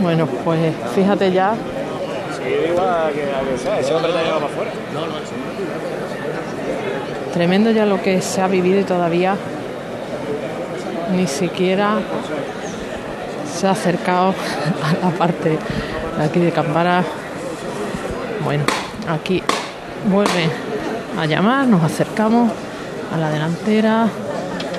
Bueno, 0.00 0.26
pues 0.44 0.74
fíjate 0.94 1.30
ya. 1.32 1.54
Tremendo 7.32 7.70
ya 7.70 7.86
lo 7.86 8.00
que 8.02 8.20
se 8.20 8.40
ha 8.40 8.48
vivido 8.48 8.80
y 8.80 8.84
todavía 8.84 9.36
ni 11.14 11.26
siquiera 11.26 11.98
se 13.52 13.66
ha 13.66 13.72
acercado 13.72 14.34
a 14.82 15.06
la 15.06 15.10
parte 15.12 15.58
de 16.18 16.24
aquí 16.24 16.40
de 16.40 16.50
Campara. 16.50 17.04
Bueno, 18.42 18.64
aquí 19.08 19.42
vuelve 20.06 20.48
a 21.18 21.26
llamar, 21.26 21.66
nos 21.66 21.82
acercamos 21.84 22.50
a 23.12 23.18
la 23.18 23.30
delantera. 23.30 24.08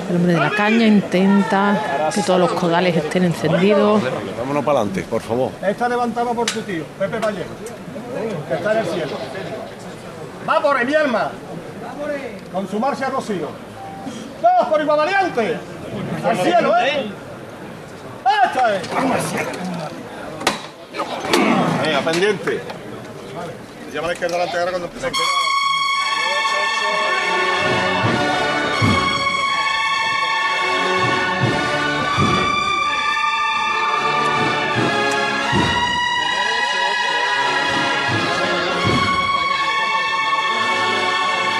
El 0.09 0.15
hombre 0.17 0.33
de 0.33 0.39
la 0.39 0.49
caña 0.49 0.85
intenta 0.85 2.09
que 2.13 2.21
todos 2.21 2.39
los 2.39 2.51
codales 2.51 2.95
estén 2.95 3.23
encendidos. 3.23 4.01
Vámonos 4.37 4.65
para 4.65 4.79
adelante, 4.79 5.03
por 5.09 5.21
favor. 5.21 5.51
Está 5.61 5.87
levantado 5.87 6.33
por 6.33 6.45
tu 6.51 6.61
tío, 6.61 6.83
Pepe 6.99 7.19
Vallejo, 7.19 7.49
que 8.47 8.53
está 8.53 8.71
en 8.73 8.77
el 8.79 8.85
cielo. 8.85 9.11
¡Va 10.47 10.61
por 10.61 10.75
ahí, 10.75 10.85
mi 10.85 10.95
alma! 10.95 11.31
Con 12.51 12.67
su 12.67 12.79
marcha 12.79 13.09
Rocío. 13.09 13.49
¡Vamos 14.41 14.67
por 14.69 14.81
igual 14.81 14.97
valiente! 14.97 15.57
¡Al 16.25 16.37
cielo, 16.37 16.77
eh! 16.79 17.11
¡Esta 18.45 18.75
es! 18.75 18.81
Venga, 21.83 21.99
pendiente. 22.01 22.61
Llama 23.93 24.05
a 24.05 24.07
la 24.07 24.13
izquierda 24.13 24.37
delante 24.37 24.57
ahora 24.57 24.71
cuando 24.71 24.87
empecemos. 24.87 25.17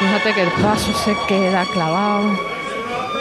Fíjate 0.02 0.34
que 0.34 0.42
el 0.42 0.52
paso 0.54 0.92
se 0.94 1.16
queda 1.28 1.64
clavado. 1.66 2.32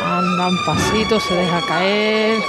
Anda 0.03 0.49
un 0.49 0.65
pasito, 0.65 1.21
se 1.21 1.35
deja 1.35 1.61
caer. 1.69 2.43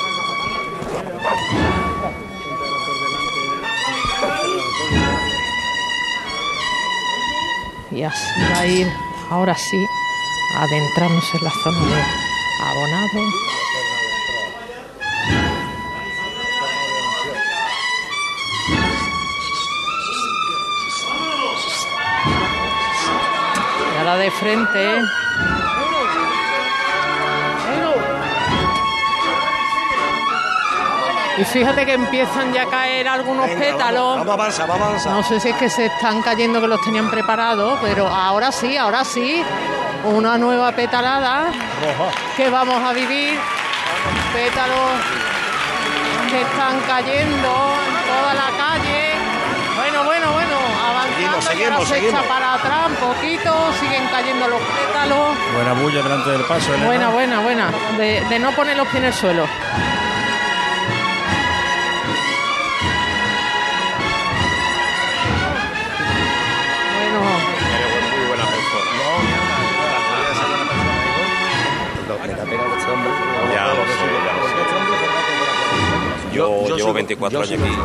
Y 7.91 8.03
así 8.03 8.41
va 8.53 8.59
a 8.61 8.65
ir, 8.67 8.87
ahora 9.29 9.53
sí, 9.53 9.85
adentrándose 10.55 11.37
en 11.37 11.43
la 11.43 11.51
zona 11.51 11.79
de 11.79 12.01
abonado. 12.69 13.19
De 24.17 24.29
frente. 24.29 25.01
Y 31.37 31.45
fíjate 31.45 31.85
que 31.85 31.93
empiezan 31.93 32.53
ya 32.53 32.63
a 32.63 32.65
caer 32.65 33.07
algunos 33.07 33.49
pétalos. 33.49 34.25
Vamos 34.25 34.67
vamos. 34.67 35.05
No 35.05 35.23
sé 35.23 35.39
si 35.39 35.49
es 35.49 35.55
que 35.55 35.69
se 35.69 35.85
están 35.85 36.21
cayendo 36.21 36.59
que 36.59 36.67
los 36.67 36.81
tenían 36.81 37.09
preparados, 37.09 37.79
pero 37.81 38.07
ahora 38.07 38.51
sí, 38.51 38.75
ahora 38.77 39.03
sí. 39.05 39.43
Una 40.03 40.37
nueva 40.37 40.71
petalada 40.73 41.47
que 42.35 42.49
vamos 42.49 42.83
a 42.83 42.91
vivir. 42.91 43.39
Pétalos 44.33 44.91
que 46.29 46.41
están 46.41 46.79
cayendo 46.81 47.75
en 47.87 48.07
toda 48.07 48.33
la 48.33 48.49
calle. 48.57 49.00
Seguimos, 51.21 51.45
seguimos, 51.45 51.87
se 51.87 51.93
echa 51.97 52.01
seguimos. 52.01 52.23
para 52.25 52.53
atrás 52.55 52.87
un 52.87 52.95
poquito, 52.95 53.73
siguen 53.79 54.07
cayendo 54.09 54.47
los 54.47 54.59
pétalos. 54.59 55.37
Buena 55.53 55.73
bulla 55.73 56.01
delante 56.01 56.29
del 56.31 56.41
paso, 56.45 56.73
Elena. 56.73 56.85
Buena, 56.87 57.09
buena, 57.09 57.39
buena. 57.41 57.71
De, 57.97 58.21
de 58.27 58.39
no 58.39 58.51
poner 58.53 58.75
los 58.75 58.87
pies 58.87 59.03
en 59.03 59.05
el 59.05 59.13
suelo. 59.13 59.45
Bueno, 66.97 67.21
Eres 67.75 68.17
muy 68.17 68.27
buena 68.27 68.45
persona. 68.45 68.91
Ya 73.53 73.63
lo 73.67 73.83
sé, 73.85 74.05
ya 74.25 74.33
lo 74.33 74.43
sé. 74.47 74.51
Yo, 76.33 76.75
llevo 76.77 76.93
24 76.93 77.41
años 77.41 77.51
aquí. 77.51 77.77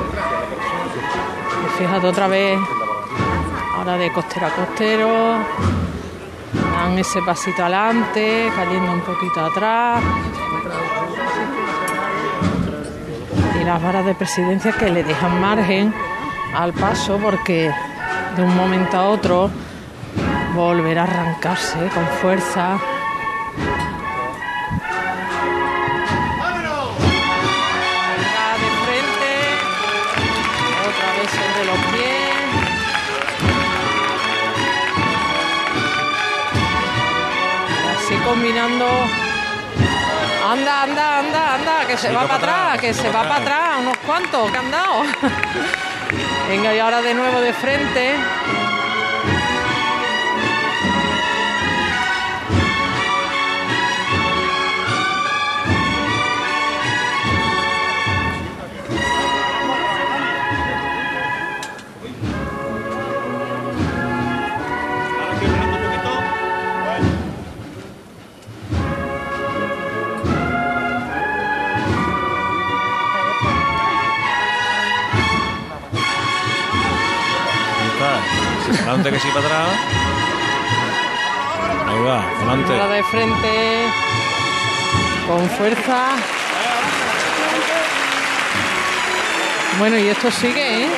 fíjate 1.78 2.06
otra 2.06 2.28
vez. 2.28 2.58
De 3.86 4.10
costero 4.12 4.46
a 4.46 4.50
costero. 4.50 5.38
Dan 6.72 6.98
ese 6.98 7.22
pasito 7.22 7.62
adelante, 7.62 8.50
cayendo 8.54 8.90
un 8.92 9.00
poquito 9.00 9.40
atrás. 9.44 10.02
Y 13.60 13.64
las 13.64 13.80
varas 13.80 14.04
de 14.04 14.14
presidencia 14.16 14.72
que 14.72 14.90
le 14.90 15.04
dejan 15.04 15.40
margen 15.40 15.94
al 16.52 16.72
paso 16.72 17.18
porque 17.22 17.72
de 18.36 18.42
un 18.42 18.56
momento 18.56 18.96
a 18.96 19.04
otro 19.08 19.50
volverá 20.56 21.02
a 21.02 21.04
arrancarse 21.04 21.88
con 21.94 22.06
fuerza. 22.20 22.78
Combinando. 38.36 38.86
Anda, 40.44 40.82
anda, 40.82 41.18
anda, 41.20 41.54
anda, 41.54 41.86
que 41.86 41.96
se 41.96 42.12
va 42.12 42.22
para 42.28 42.34
atrás, 42.36 42.80
que 42.80 42.92
se 42.92 43.08
va 43.08 43.22
para 43.22 43.36
atrás, 43.36 43.80
unos 43.80 43.96
cuantos 43.98 44.50
que 44.50 44.58
han 44.58 44.70
dado. 44.70 45.02
Venga, 46.48 46.74
y 46.74 46.78
ahora 46.78 47.00
de 47.00 47.14
nuevo 47.14 47.40
de 47.40 47.52
frente. 47.54 48.14
Adelante 78.96 79.10
que 79.10 79.20
sí 79.20 79.28
para 79.34 79.46
atrás. 79.46 79.68
Ahí 81.88 81.98
va, 82.02 82.22
Ahora 82.22 82.36
adelante. 82.36 82.94
de 82.94 83.02
frente. 83.04 83.86
Con 85.26 85.50
fuerza. 85.50 86.06
Bueno, 89.78 89.98
y 89.98 90.08
esto 90.08 90.30
sigue, 90.30 90.84
¿eh? 90.84 90.88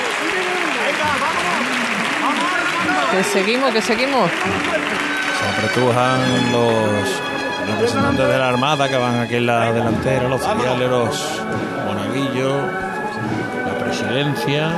Que 3.10 3.24
seguimos, 3.24 3.72
que 3.72 3.82
seguimos. 3.82 4.30
Se 4.30 5.48
apretujan 5.66 6.52
los 6.52 7.22
representantes 7.68 8.28
de 8.28 8.38
la 8.38 8.48
Armada 8.48 8.88
que 8.88 8.96
van 8.96 9.20
aquí 9.20 9.36
en 9.36 9.46
la 9.46 9.72
delantera, 9.72 10.28
los 10.28 10.44
oficiales, 10.44 10.88
los 10.88 11.42
monaguillos, 11.86 12.62
la 13.66 13.84
presidencia, 13.84 14.70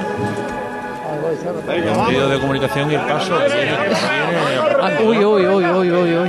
los 1.44 2.06
medios 2.08 2.30
de 2.30 2.38
comunicación 2.40 2.90
y 2.90 2.94
el 2.94 3.00
paso. 3.02 3.38
viene- 3.38 3.76
uy, 5.04 5.18
uy, 5.24 5.46
uy, 5.46 5.64
uy, 5.66 5.90
uy, 5.90 6.16
uy. 6.16 6.28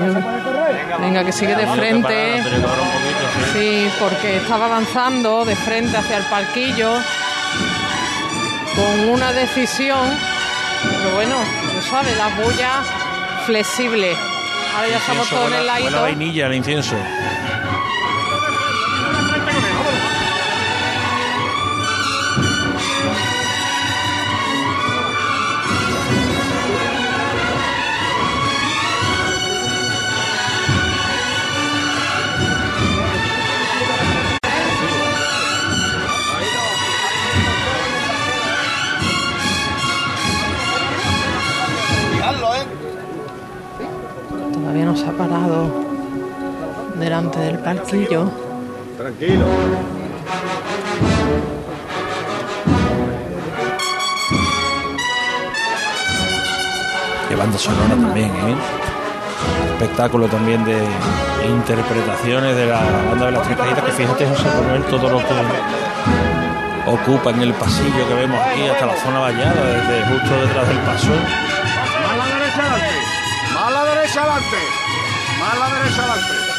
Venga, 1.00 1.24
que 1.24 1.32
sigue 1.32 1.56
de 1.56 1.68
frente. 1.68 2.44
sí. 3.54 3.90
Porque 4.00 4.38
estaba 4.38 4.66
avanzando 4.66 5.46
de 5.46 5.56
frente 5.56 5.98
hacia 5.98 6.18
el 6.18 6.24
palquillo 6.26 6.92
con 8.76 9.10
una 9.10 9.32
decisión, 9.34 10.00
pero 10.84 11.16
bueno, 11.16 11.36
tú 11.74 11.82
sabes, 11.90 12.16
la 12.18 12.28
bulla 12.42 12.84
flexible. 13.46 14.16
Ahora 14.76 14.88
ya 14.88 14.98
estamos 14.98 15.28
todos 15.30 15.48
en 15.48 15.54
el 15.54 15.60
buena 15.64 15.74
ladito. 15.80 16.02
vainilla, 16.02 16.48
el 16.48 16.54
incienso. 16.56 16.96
Palquillo. 47.30 48.30
Tranquilo. 48.98 49.46
Qué 57.28 57.36
banda 57.36 57.58
sonora 57.58 57.96
también, 57.96 58.30
¿eh? 58.30 58.56
Espectáculo 59.74 60.28
también 60.28 60.64
de 60.66 60.78
interpretaciones 61.48 62.56
de 62.56 62.68
la 62.68 62.82
banda 63.10 63.26
de 63.28 63.32
las 63.32 63.44
tres 63.44 63.58
que 63.58 63.92
fíjate 63.92 64.28
José 64.28 64.44
Manuel 64.62 64.84
todo 64.84 65.10
lo 65.10 65.18
que 65.18 65.34
ocupa 66.86 67.32
en 67.32 67.42
el 67.42 67.54
pasillo 67.54 68.08
que 68.08 68.14
vemos 68.14 68.40
aquí 68.46 68.68
hasta 68.68 68.86
la 68.86 68.96
zona 68.98 69.20
vallada, 69.20 69.66
desde 69.66 70.06
justo 70.08 70.42
detrás 70.42 70.68
del 70.68 70.78
paso. 70.80 71.10
Más 72.08 72.18
la 72.18 72.26
derecha 72.26 72.62
adelante. 72.62 72.96
Más 73.54 73.72
la 73.72 73.84
derecha 73.86 74.22
adelante. 74.22 74.58
Más 75.40 75.60
la 75.60 75.80
derecha 75.80 76.04
adelante. 76.04 76.51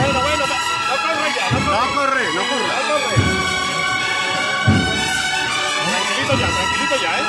Bueno, 0.00 0.20
bueno, 0.20 0.44
no 0.46 0.96
corre 1.02 1.28
ya, 1.36 1.50
no 1.50 1.60
No 1.60 1.94
corre, 1.94 2.24
no 2.34 2.42
corre. 2.50 2.68
corre. 2.88 3.16
Tranquilito 5.88 6.34
ya, 6.38 6.46
tranquilito 6.48 6.96
ya, 7.02 7.18
¿eh? 7.18 7.24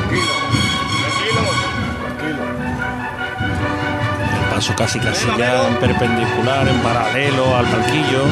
Tranquilo. 0.00 0.34
Tranquilo. 2.00 2.42
El 4.34 4.54
paso 4.54 4.74
casi 4.76 4.98
casi 5.00 5.26
ya 5.38 5.68
en 5.68 5.76
perpendicular, 5.76 6.68
en 6.68 6.78
paralelo 6.80 7.56
al 7.56 7.66
palquillo. 7.66 8.24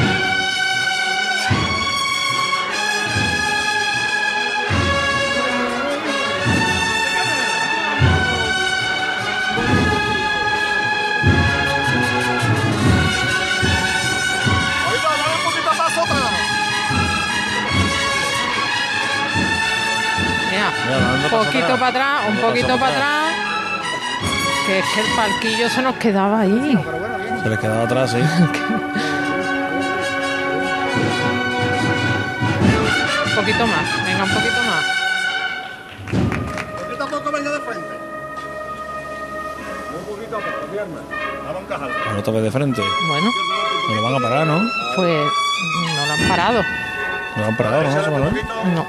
Poquito 21.29 21.67
para 21.77 21.87
atrás, 21.87 22.21
un 22.29 22.37
poquito 22.37 22.77
para 22.79 22.87
atrás. 22.95 23.33
Que 24.67 24.79
es 24.79 24.85
que 24.93 25.01
el 25.01 25.07
palquillo 25.15 25.69
se 25.69 25.81
nos 25.81 25.95
quedaba 25.95 26.41
ahí. 26.41 26.77
Se 27.43 27.49
le 27.49 27.57
quedaba 27.57 27.83
atrás, 27.83 28.13
¿eh? 28.13 28.23
Un 33.25 33.35
poquito 33.35 33.67
más, 33.67 34.05
venga, 34.05 34.23
un 34.23 34.29
poquito 34.29 34.61
más. 34.63 34.85
Poquito 36.83 37.03
a 37.03 37.07
poco 37.07 37.31
venga 37.31 37.51
de 37.51 37.59
frente. 37.59 37.93
Un 39.97 40.05
poquito 40.15 40.37
a 40.37 41.59
encajar. 41.61 41.89
Ahora 42.07 42.19
otra 42.19 42.33
vez 42.33 42.43
de 42.43 42.51
frente. 42.51 42.81
Bueno, 43.07 43.31
No 43.89 43.95
lo 43.95 44.01
van 44.03 44.15
a 44.15 44.19
parar, 44.19 44.47
¿no? 44.47 44.59
pues 44.95 45.25
no 45.97 46.05
lo 46.05 46.13
han 46.13 46.27
parado. 46.27 46.63
No 47.35 47.41
lo 47.41 47.47
han 47.47 47.57
parado, 47.57 47.83
¿no? 47.83 48.31
No, 48.75 48.85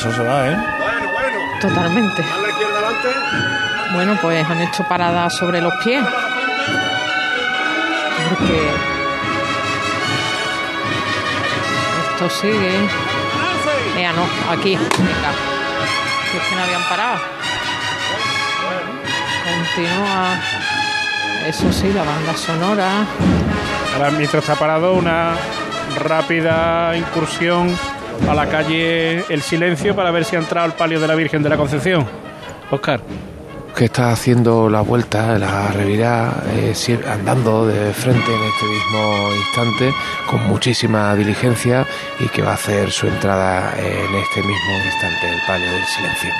paso 0.00 0.16
se 0.16 0.22
va, 0.22 0.48
¿eh? 0.48 0.56
Bueno, 0.56 1.12
bueno. 1.12 1.38
totalmente. 1.60 2.22
Más 2.22 2.40
la 2.40 2.48
izquierda 2.48 2.78
adelante. 2.78 3.08
Bueno, 3.92 4.18
pues 4.22 4.48
han 4.48 4.60
hecho 4.62 4.82
paradas 4.84 5.36
sobre 5.36 5.60
los 5.60 5.74
pies. 5.84 6.02
Porque 8.28 8.70
esto 12.12 12.30
sigue. 12.30 12.88
Mira, 13.94 14.12
no, 14.12 14.22
aquí, 14.50 14.76
venga. 14.76 15.32
Que 16.30 16.38
es 16.38 16.44
que 16.44 16.56
no 16.56 16.62
habían 16.62 16.82
parado. 16.84 17.18
Continúa. 19.44 20.40
Eso 21.46 21.72
sí, 21.72 21.92
la 21.92 22.04
banda 22.04 22.34
sonora. 22.36 23.04
Ahora, 23.94 24.10
mientras 24.12 24.42
está 24.44 24.54
parado, 24.54 24.94
una 24.94 25.34
rápida 25.98 26.96
incursión 26.96 27.76
a 28.28 28.34
la 28.34 28.46
calle 28.46 29.24
El 29.28 29.42
Silencio 29.42 29.94
para 29.94 30.10
ver 30.10 30.24
si 30.24 30.36
ha 30.36 30.38
entrado 30.38 30.66
el 30.66 30.72
palio 30.72 31.00
de 31.00 31.06
la 31.06 31.14
Virgen 31.14 31.42
de 31.42 31.48
la 31.48 31.56
Concepción. 31.56 32.06
Oscar. 32.70 33.00
que 33.74 33.86
está 33.86 34.10
haciendo 34.10 34.68
la 34.68 34.80
vuelta, 34.80 35.38
la 35.38 35.68
revirá, 35.68 36.42
eh, 36.54 36.74
andando 37.08 37.66
de 37.66 37.92
frente 37.92 38.34
en 38.34 38.42
este 38.42 38.66
mismo 38.66 39.34
instante 39.34 39.94
con 40.28 40.46
muchísima 40.46 41.14
diligencia 41.14 41.86
y 42.18 42.28
que 42.28 42.42
va 42.42 42.52
a 42.52 42.54
hacer 42.54 42.90
su 42.90 43.06
entrada 43.06 43.72
en 43.78 44.14
este 44.14 44.42
mismo 44.42 44.84
instante, 44.84 45.32
el 45.32 45.40
palio 45.46 45.72
del 45.72 45.84
silencio. 45.84 46.30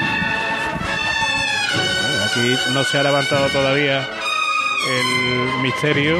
Aquí 2.26 2.56
no 2.74 2.84
se 2.84 2.98
ha 2.98 3.02
levantado 3.02 3.48
todavía 3.48 4.08
el 4.88 5.62
misterio. 5.62 6.16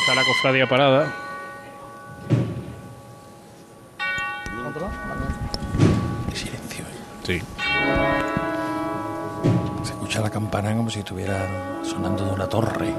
Está 0.00 0.14
la 0.14 0.24
cofradía 0.24 0.66
parada. 0.66 1.29
Campana 10.40 10.74
como 10.74 10.88
si 10.88 11.00
estuviera 11.00 11.46
sonando 11.82 12.24
de 12.24 12.32
una 12.32 12.46
torre. 12.46 12.94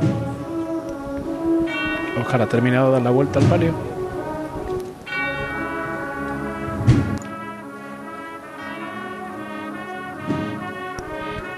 Oscar 2.22 2.44
ha 2.44 2.46
terminado 2.48 2.88
de 2.88 2.94
dar 2.94 3.02
la 3.02 3.10
vuelta 3.10 3.40
al 3.40 3.46
palio. 3.46 3.74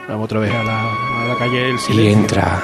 Vamos 0.07 0.23
otra 0.23 0.39
vez 0.39 0.53
a 0.53 0.63
la, 0.63 0.83
a 0.83 1.27
la 1.27 1.35
calle 1.37 1.69
El 1.71 1.75
Y 1.75 1.79
Silencio. 1.79 2.19
entra, 2.19 2.61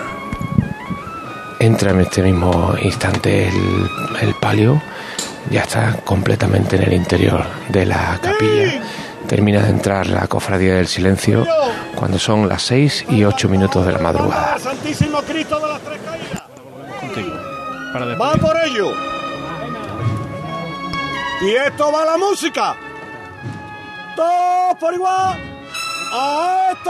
entra 1.60 1.92
en 1.92 2.00
este 2.00 2.22
mismo 2.24 2.74
instante 2.81 3.50
el, 3.50 3.89
el 4.22 4.33
palio, 4.36 4.81
ya 5.51 5.63
está 5.63 5.98
completamente 6.06 6.77
en 6.77 6.83
el 6.83 6.94
interior 6.94 7.44
de 7.68 7.86
la 7.86 8.18
capilla. 8.22 8.81
Termina 9.30 9.62
de 9.62 9.70
entrar 9.70 10.08
la 10.08 10.26
cofradía 10.28 10.74
del 10.74 10.88
silencio 10.88 11.46
cuando 11.94 12.18
son 12.18 12.50
las 12.50 12.63
6 12.63 13.06
y 13.10 13.24
8 13.24 13.48
minutos 13.48 13.86
de 13.86 13.92
la 13.94 14.00
madrugada. 14.00 14.58
Santísimo 14.58 15.22
Cristo 15.22 15.60
de 15.60 15.68
las 15.68 15.82
tres 15.82 16.00
caídas. 16.03 16.44
contigo. 17.00 17.38
Para 17.94 18.06
después. 18.08 18.30
Va 18.30 18.36
por 18.38 18.58
ello. 18.65 18.92
Y 21.42 21.51
esto 21.51 21.92
va 21.92 22.06
la 22.06 22.18
música. 22.18 22.75
Todos 24.15 24.75
por 24.80 24.96
igual. 24.96 25.39
A 26.12 26.70
este. 26.72 26.89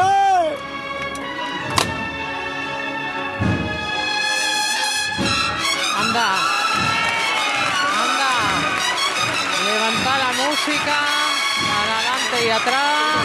Anda. 6.00 6.30
Anda. 8.02 8.32
Levanta 9.66 10.18
la 10.18 10.50
música. 10.50 11.19
Adelante 12.32 12.48
y 12.48 12.50
atrás. 12.52 13.16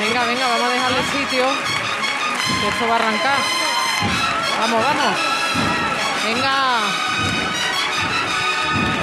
Venga, 0.00 0.24
venga, 0.24 0.48
vamos 0.48 0.66
a 0.66 0.70
dejarle 0.72 1.02
sitio. 1.12 1.44
Que 2.60 2.68
esto 2.68 2.88
va 2.88 2.94
a 2.94 2.98
arrancar. 2.98 3.38
Vamos, 4.60 4.82
vamos. 4.84 5.16
Venga. 6.24 6.80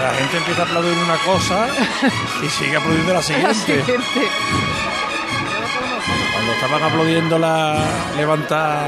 La 0.03 0.13
gente 0.13 0.37
empieza 0.37 0.61
a 0.61 0.65
aplaudir 0.65 0.97
una 0.97 1.17
cosa 1.17 1.67
y 2.43 2.49
sigue 2.49 2.77
aplaudiendo 2.77 3.13
la 3.13 3.19
La 3.19 3.23
siguiente. 3.23 3.55
siguiente. 3.55 4.27
Cuando 6.33 6.51
estaban 6.53 6.83
aplaudiendo 6.83 7.37
la 7.39 7.77
levanta 8.15 8.87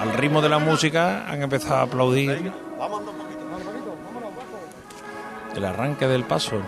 al 0.00 0.12
ritmo 0.14 0.40
de 0.42 0.48
la 0.48 0.58
música, 0.58 1.24
han 1.28 1.42
empezado 1.42 1.76
a 1.76 1.82
aplaudir 1.82 2.52
el 5.54 5.64
arranque 5.64 6.06
del 6.08 6.24
paso. 6.24 6.60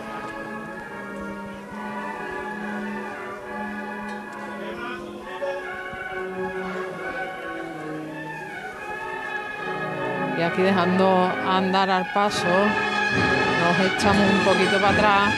Y 10.39 10.43
aquí 10.43 10.63
dejando 10.63 11.33
andar 11.49 11.89
al 11.91 12.05
paso, 12.13 12.45
nos 12.47 13.93
echamos 13.93 14.31
un 14.31 14.41
poquito 14.41 14.79
para 14.81 14.91
atrás 14.91 15.35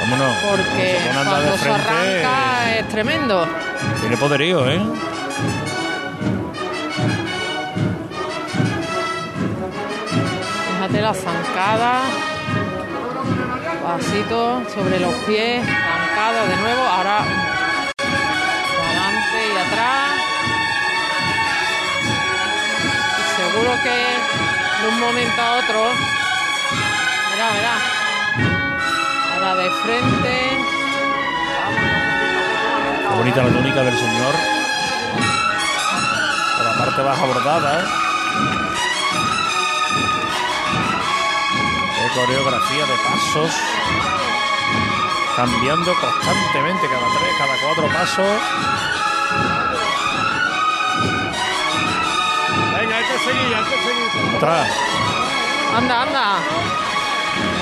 Vámonos. 0.00 0.36
porque 0.50 0.98
se 1.02 1.10
cuando 1.12 1.58
se 1.58 1.70
arranca 1.70 2.78
es 2.78 2.88
tremendo. 2.88 3.46
Tiene 4.00 4.16
poderío, 4.16 4.68
¿eh? 4.68 4.80
Fíjate 10.74 11.00
la 11.00 11.14
zancada. 11.14 12.00
Pasito 13.82 14.62
sobre 14.74 15.00
los 15.00 15.14
pies, 15.26 15.64
zancada 15.64 16.46
de 16.46 16.56
nuevo. 16.56 16.82
Ahora 16.82 17.18
que 23.82 24.82
de 24.82 24.88
un 24.88 25.00
momento 25.00 25.42
a 25.42 25.52
otro. 25.52 25.92
Verá, 27.30 27.50
verá. 27.52 27.76
Ahora 29.34 29.54
de 29.56 29.70
frente. 29.82 30.34
Qué 33.08 33.14
bonita 33.16 33.42
la 33.42 33.50
túnica 33.50 33.82
del 33.82 33.98
señor. 33.98 34.34
Por 36.56 36.64
la 36.66 36.78
parte 36.78 37.02
baja 37.02 37.26
bordada, 37.26 37.80
¿eh? 37.80 37.84
Coreografía 42.14 42.84
de 42.84 42.96
pasos. 43.08 43.50
Cambiando 45.34 45.94
constantemente 45.94 46.86
cada 46.86 47.06
tres, 47.18 47.32
cada 47.38 47.56
cuatro 47.56 47.86
pasos. 47.88 48.91
Hay 53.54 53.64
que 53.64 53.76
seguir. 53.84 54.44
Anda, 55.76 56.02
anda. 56.02 56.34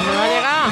¿Dónde 0.04 0.16
va 0.18 0.24
a 0.24 0.28
llegar? 0.28 0.70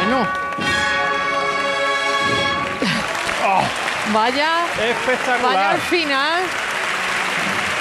Bueno. 0.00 0.26
Vaya, 4.12 4.64
vaya 4.76 4.90
Espectacular. 4.90 5.56
al 5.74 5.80
final. 5.82 6.42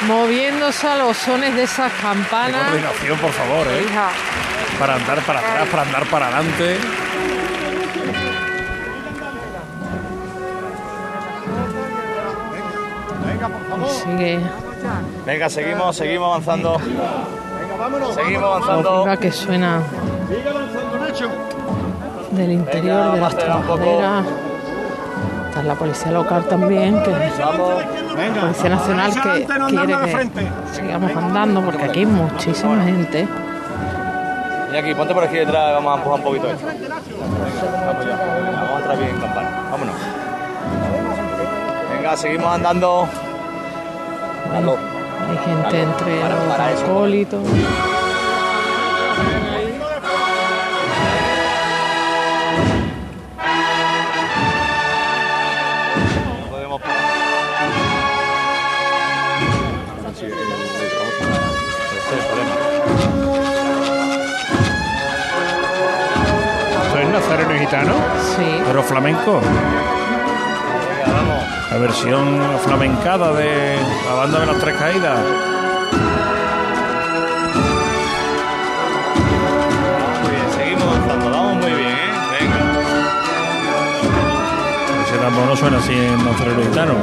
Moviéndose 0.07 0.87
a 0.87 0.95
los 0.97 1.17
sones 1.17 1.55
de 1.55 1.63
esas 1.63 1.91
Qué 1.91 2.01
campanas. 2.01 2.67
coordinación, 2.69 3.17
por 3.17 3.31
favor, 3.31 3.67
¿eh? 3.67 3.83
Hija, 3.89 4.09
Para 4.79 4.95
andar 4.95 5.19
para 5.21 5.39
atrás, 5.39 5.67
para 5.69 5.81
andar 5.83 6.05
para 6.05 6.27
adelante. 6.27 6.77
Favor. 14.07 14.19
sigue. 14.19 14.39
Venga, 15.25 15.49
seguimos, 15.49 15.95
seguimos 15.95 16.27
avanzando. 16.27 16.77
Venga, 16.79 17.75
vámonos. 17.79 18.15
Seguimos 18.15 18.41
La 18.41 18.47
avanzando. 18.55 18.91
música 18.97 19.17
que 19.17 19.31
suena 19.31 19.81
Sigue 20.29 20.49
avanzando, 20.49 20.97
Nacho. 20.99 21.29
del 22.31 22.51
interior 22.51 23.11
de 23.13 23.21
las 23.21 23.37
trabajaderas. 23.37 24.25
Está 25.49 25.63
la 25.63 25.75
policía 25.75 26.11
local 26.11 26.45
también, 26.45 27.01
que 27.03 27.09
Vamos. 27.39 27.73
Venga. 28.15 28.41
Policía 28.41 28.69
Nacional 28.69 29.11
que 29.13 29.45
quiere 29.69 29.97
que 30.33 30.47
sigamos 30.73 31.15
andando 31.15 31.61
porque 31.61 31.83
aquí 31.85 31.99
hay 31.99 32.05
muchísima 32.05 32.83
gente. 32.83 33.27
Y 34.71 34.75
aquí, 34.75 34.93
ponte 34.93 35.13
por 35.13 35.23
aquí 35.23 35.37
detrás, 35.37 35.73
vamos 35.75 35.93
a 35.93 35.97
empujar 35.97 36.19
un 36.19 36.25
poquito 36.25 36.49
esto. 36.51 36.65
Vamos 36.67 38.05
ya. 38.05 38.15
Venga, 38.17 38.51
Vamos 38.51 38.71
a 38.71 38.77
entrar 38.77 38.97
bien 38.97 39.09
en 39.09 39.17
campana. 39.21 39.49
Vámonos. 39.71 39.95
Venga, 41.95 42.17
seguimos 42.17 42.47
andando. 42.53 43.07
Hay 44.53 45.37
gente 45.45 45.81
entre 45.81 46.21
Para- 46.21 46.35
los 46.35 46.57
para. 46.57 47.41
¿Esto 66.85 66.99
es 66.99 67.09
Nazareno 67.09 67.55
y 67.55 67.59
Gitano? 67.59 67.93
Sí, 68.35 68.61
Pero 68.65 68.83
flamenco. 68.83 69.41
La 71.71 71.77
versión 71.79 72.39
flamencada 72.63 73.33
de 73.33 73.77
la 74.07 74.13
banda 74.13 74.39
de 74.39 74.45
las 74.45 74.59
tres 74.59 74.75
caídas. 74.77 75.19
Muy 80.21 80.31
bien, 80.31 80.49
seguimos 80.55 80.83
avanzando. 80.83 81.29
Vamos 81.29 81.57
muy 81.57 81.71
bien, 81.73 81.89
¿eh? 81.89 82.11
Venga. 82.39 82.59
Ese 85.05 85.17
tambor 85.17 85.45
no 85.45 85.55
suena 85.55 85.77
así 85.77 85.93
en 85.93 86.25
Nazareno 86.25 86.63
Gitano. 86.63 86.95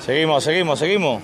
Seguimos, 0.00 0.42
seguimos, 0.42 0.78
seguimos. 0.80 1.22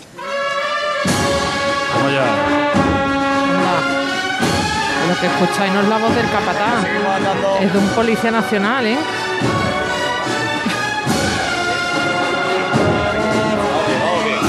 Lo 5.08 5.20
que 5.20 5.26
escucháis 5.26 5.72
no 5.72 5.80
es 5.82 5.88
la 5.88 5.98
voz 5.98 6.14
del 6.14 6.28
capataz, 6.30 6.84
es 7.60 7.72
de 7.72 7.78
un 7.78 7.88
policía 7.90 8.30
nacional, 8.32 8.86
¿eh? 8.86 8.98
Vamos 13.36 13.86
bien, 13.86 13.98
vamos 14.00 14.24
bien. 14.24 14.40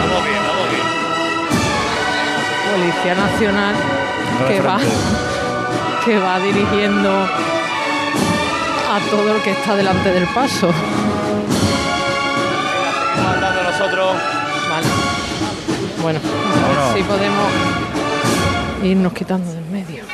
Vamos 0.00 0.24
bien, 0.24 0.42
vamos 0.48 0.68
bien. 0.70 0.86
Policía 2.72 3.14
nacional 3.14 3.74
que 4.48 4.60
va, 4.60 4.78
que 6.04 6.18
va 6.18 6.40
dirigiendo 6.40 7.10
a 8.92 8.98
todo 9.10 9.36
el 9.36 9.42
que 9.42 9.52
está 9.52 9.76
delante 9.76 10.10
del 10.10 10.26
paso. 10.28 10.72
Nosotros. 13.72 14.16
Vale. 14.68 14.86
Bueno, 16.02 16.20
Vámonos. 16.22 16.94
si 16.94 17.02
podemos 17.02 17.46
irnos 18.82 19.12
quitando 19.12 19.52
del 19.52 19.64
medio. 19.66 20.04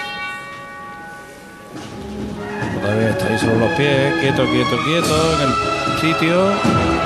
Todavía 2.80 3.10
está 3.10 3.26
ahí 3.26 3.38
sobre 3.38 3.58
los 3.58 3.70
pies, 3.72 4.14
quieto, 4.20 4.44
quieto, 4.50 4.78
quieto, 4.84 5.34
en 5.34 5.48
el 5.48 6.00
sitio. 6.00 6.52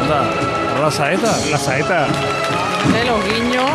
Anda, 0.02 0.24
la 0.80 0.90
saeta. 0.90 1.36
La 1.50 1.58
saeta. 1.58 2.06
De 2.92 3.04
los 3.04 3.24
guiños. 3.24 3.70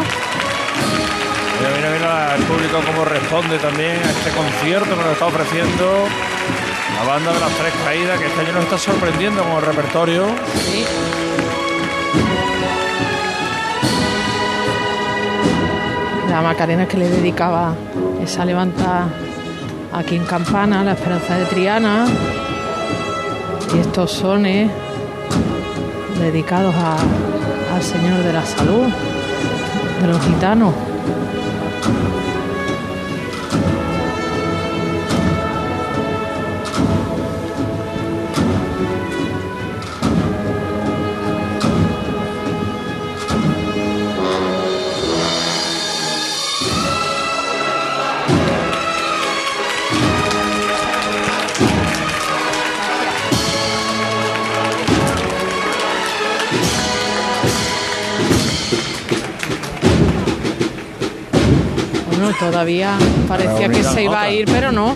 Mira, 1.60 1.72
mira, 1.76 1.90
mira 1.92 2.36
el 2.36 2.44
público 2.44 2.80
cómo 2.86 3.06
responde 3.06 3.58
también 3.58 3.98
a 3.98 4.12
este 4.12 4.32
concierto 4.32 4.90
que 4.90 5.04
nos 5.04 5.14
está 5.14 5.26
ofreciendo 5.26 6.06
la 6.98 7.04
banda 7.04 7.34
de 7.34 7.40
las 7.40 7.52
tres 7.58 7.74
caídas, 7.84 8.20
que 8.20 8.28
este 8.28 8.42
año 8.42 8.54
nos 8.54 8.64
está 8.64 8.78
sorprendiendo 8.78 9.44
con 9.44 9.58
el 9.58 9.62
repertorio. 9.64 10.28
Sí. 10.56 10.86
La 16.38 16.44
Macarena 16.44 16.88
que 16.88 16.98
le 16.98 17.10
dedicaba 17.10 17.74
esa 18.22 18.46
levanta 18.46 19.08
aquí 19.92 20.18
en 20.18 20.24
Campana, 20.24 20.84
la 20.84 20.92
Esperanza 20.92 21.36
de 21.36 21.46
Triana. 21.46 22.06
Y 23.74 23.80
estos 23.80 24.12
sones 24.12 24.70
dedicados 26.20 26.76
al 26.76 27.82
Señor 27.82 28.22
de 28.24 28.34
la 28.34 28.46
Salud, 28.46 28.86
de 30.00 30.08
los 30.08 30.22
gitanos. 30.22 30.87
Todavía 62.40 62.98
parecía 63.28 63.70
que 63.70 63.84
se 63.84 64.04
iba 64.04 64.22
a 64.22 64.30
ir, 64.30 64.46
pero 64.46 64.72
no. 64.72 64.96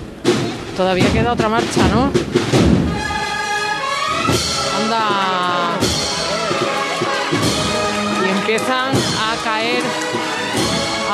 Todavía 0.78 1.12
queda 1.12 1.34
otra 1.34 1.50
marcha, 1.50 1.88
¿no? 1.94 2.12
Anda. 4.82 5.78
Y 8.26 8.30
empiezan 8.30 8.92
a 8.96 9.44
caer 9.44 9.84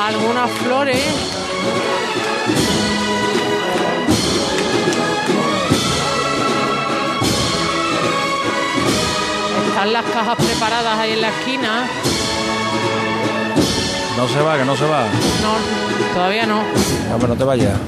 algunas 0.06 0.50
flores. 0.50 1.04
Están 9.68 9.92
las 9.92 10.04
cajas 10.06 10.36
preparadas 10.36 10.98
ahí 10.98 11.12
en 11.12 11.20
la 11.20 11.28
esquina. 11.28 11.88
No 14.18 14.26
se 14.26 14.42
va, 14.42 14.58
que 14.58 14.64
no 14.64 14.76
se 14.76 14.84
va. 14.84 15.04
No, 15.04 16.12
todavía 16.12 16.44
no. 16.44 16.56
No, 16.56 17.18
pero 17.20 17.28
no 17.28 17.36
te 17.36 17.44
vayas. 17.44 17.78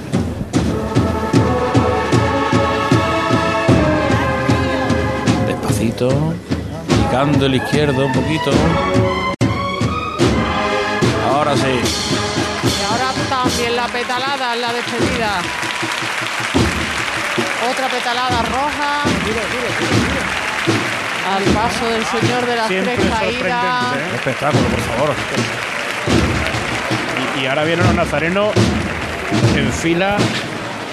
Despacito, 5.49 6.33
picando 6.87 7.47
el 7.47 7.57
izquierdo 7.57 8.07
un 8.07 8.13
poquito. 8.13 8.53
Ahora 11.35 11.57
sí. 11.57 11.67
Y 11.67 12.85
ahora 12.93 13.11
también 13.29 13.75
la 13.75 13.89
petalada 13.89 14.55
en 14.55 14.61
la 14.61 14.73
despedida. 14.73 15.41
Otra 17.73 17.89
petalada 17.89 18.43
roja. 18.43 19.03
al 21.35 21.43
paso 21.43 21.87
del 21.87 22.07
señor 22.07 22.47
de 22.47 22.55
las 22.55 22.69
Siempre 22.69 22.95
tres 22.95 23.11
caídas. 23.11 23.97
¿eh? 23.97 24.11
Espectáculo, 24.15 24.69
por 24.69 24.81
favor. 24.81 25.70
Y, 27.41 27.47
ahora 27.47 27.65
vienen 27.65 27.87
los 27.87 27.95
nazarenos 27.95 28.49
en 29.57 29.73
fila 29.73 30.17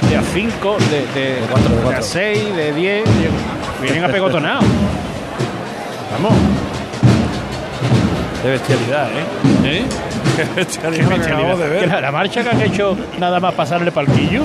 de 0.09 0.17
a 0.17 0.21
5, 0.21 0.77
de, 0.89 1.19
de, 1.19 1.39
cuatro, 1.49 1.69
de 1.69 1.75
de 1.75 1.81
a 1.81 1.83
cuatro. 1.83 2.03
6, 2.03 2.55
de 2.55 2.73
10. 2.73 3.03
Vienen 3.81 4.03
apegotonados. 4.03 4.63
Vamos. 6.11 6.33
Qué 8.41 8.49
bestialidad, 8.49 9.07
¿eh? 9.11 9.25
¿eh? 9.65 9.85
Qué 10.35 10.43
bestialidad, 10.55 11.57
de 11.57 11.63
Que 11.63 11.69
ver. 11.69 11.87
La, 11.87 12.01
la 12.01 12.11
marcha 12.11 12.43
que 12.43 12.49
han 12.49 12.61
hecho 12.61 12.95
nada 13.19 13.39
más 13.39 13.53
pasarle 13.53 13.91
palquillo. 13.91 14.43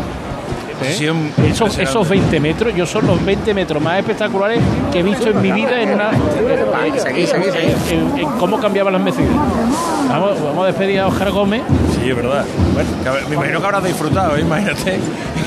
¿eh? 0.83 0.95
Sí, 0.97 1.07
Esos, 1.47 1.79
esos 1.79 2.09
20 2.09 2.41
metros, 2.41 2.75
yo 2.75 2.87
son 2.87 3.07
los 3.07 3.25
20 3.25 3.55
metros 3.55 3.83
más 3.83 3.99
espectaculares 3.99 4.61
que 4.91 5.01
he 5.01 5.03
visto 5.03 5.31
en 5.31 5.41
mi 5.41 5.53
vida 5.53 5.81
en 5.81 5.91
una. 5.95 6.11
En, 7.91 8.19
en 8.19 8.27
cómo 8.39 8.59
cambiaban 8.59 8.93
las 8.93 9.03
medidas. 9.03 9.37
Vamos, 10.09 10.43
vamos 10.43 10.65
a 10.65 10.67
despedir 10.67 11.01
a 11.01 11.07
Oscar 11.09 11.31
Gómez. 11.31 11.63
Sí, 11.95 12.11
es 12.11 12.17
verdad. 12.17 12.45
Bueno, 12.75 12.91
que 13.03 13.29
me 13.29 13.35
imagino 13.37 13.61
que 13.61 13.67
habrás 13.67 13.85
disfrutado, 13.85 14.37
¿eh? 14.37 14.41
imagínate 14.43 14.99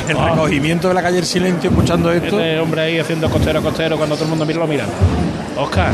el 0.09 0.17
Ah. 0.17 0.29
recogimiento 0.31 0.87
de 0.87 0.93
la 0.93 1.01
calle 1.01 1.19
El 1.19 1.25
Silencio 1.25 1.69
escuchando 1.69 2.11
esto. 2.11 2.39
Este 2.39 2.59
hombre 2.59 2.81
ahí 2.81 2.99
haciendo 2.99 3.29
costero 3.29 3.59
a 3.59 3.61
costero 3.61 3.97
cuando 3.97 4.15
todo 4.15 4.25
el 4.25 4.29
mundo 4.31 4.45
mira 4.45 4.59
lo 4.59 4.67
mira. 4.67 4.85
Oscar. 5.57 5.91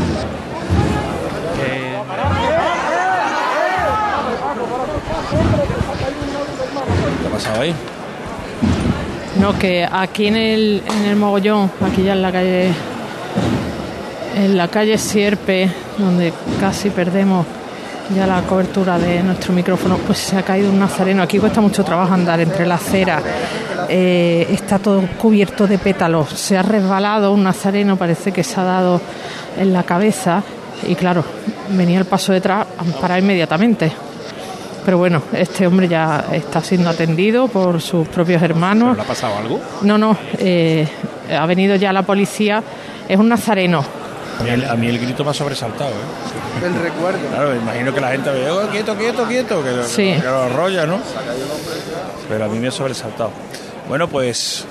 ¿Qué 7.20 7.26
ha 7.28 7.30
pasado 7.30 7.60
ahí? 7.62 7.74
No, 9.40 9.58
que 9.58 9.86
aquí 9.90 10.26
en 10.26 10.36
el, 10.36 10.82
en 10.86 11.04
el 11.06 11.16
mogollón, 11.16 11.70
aquí 11.84 12.02
ya 12.02 12.12
en 12.12 12.22
la 12.22 12.32
calle, 12.32 12.70
en 14.36 14.56
la 14.56 14.68
calle 14.68 14.98
Sierpe, 14.98 15.70
donde 15.98 16.32
casi 16.60 16.90
perdemos 16.90 17.46
ya 18.14 18.26
la 18.26 18.42
cobertura 18.42 18.98
de 18.98 19.22
nuestro 19.22 19.52
micrófono, 19.52 19.96
pues 19.98 20.18
se 20.18 20.36
ha 20.36 20.42
caído 20.42 20.70
un 20.70 20.78
nazareno. 20.78 21.22
Aquí 21.22 21.38
cuesta 21.38 21.60
mucho 21.60 21.84
trabajo 21.84 22.12
andar 22.12 22.40
entre 22.40 22.66
la 22.66 22.74
acera. 22.74 23.22
Eh, 23.88 24.46
está 24.50 24.78
todo 24.78 25.02
cubierto 25.18 25.66
de 25.66 25.78
pétalos. 25.78 26.30
Se 26.30 26.56
ha 26.56 26.62
resbalado 26.62 27.32
un 27.32 27.42
nazareno, 27.42 27.96
parece 27.96 28.32
que 28.32 28.42
se 28.42 28.60
ha 28.60 28.64
dado 28.64 29.00
en 29.56 29.72
la 29.72 29.82
cabeza. 29.82 30.42
Y 30.86 30.94
claro, 30.94 31.24
venía 31.70 31.98
el 31.98 32.04
paso 32.04 32.32
detrás, 32.32 32.66
han 32.78 32.92
parado 32.92 33.20
inmediatamente. 33.20 33.92
Pero 34.84 34.98
bueno, 34.98 35.22
este 35.32 35.66
hombre 35.66 35.86
ya 35.86 36.24
está 36.32 36.60
siendo 36.60 36.90
atendido 36.90 37.46
por 37.46 37.80
sus 37.80 38.08
propios 38.08 38.42
hermanos. 38.42 38.96
¿Le 38.96 39.02
ha 39.02 39.06
pasado 39.06 39.38
algo? 39.38 39.60
No, 39.82 39.96
no, 39.96 40.16
eh, 40.38 40.86
ha 41.30 41.46
venido 41.46 41.76
ya 41.76 41.92
la 41.92 42.02
policía. 42.02 42.62
Es 43.08 43.16
un 43.16 43.28
nazareno. 43.28 44.01
A 44.42 44.44
mí, 44.44 44.50
el, 44.50 44.64
a 44.70 44.74
mí 44.74 44.88
el 44.88 44.98
grito 44.98 45.22
me 45.24 45.30
ha 45.30 45.34
sobresaltado, 45.34 45.90
¿eh? 45.90 46.66
El 46.66 46.74
recuerdo. 46.82 47.20
Claro, 47.28 47.50
me 47.50 47.56
imagino 47.56 47.94
que 47.94 48.00
la 48.00 48.10
gente 48.10 48.30
ve, 48.30 48.50
oh, 48.50 48.66
quieto, 48.68 48.94
quieto, 48.96 49.24
quieto, 49.26 49.62
que, 49.62 49.82
Sí. 49.84 50.16
que 50.20 50.26
lo 50.26 50.42
arrolla, 50.42 50.84
¿no? 50.86 50.98
Pero 52.28 52.44
a 52.44 52.48
mí 52.48 52.58
me 52.58 52.68
ha 52.68 52.70
sobresaltado. 52.72 53.30
Bueno, 53.88 54.08
pues 54.08 54.64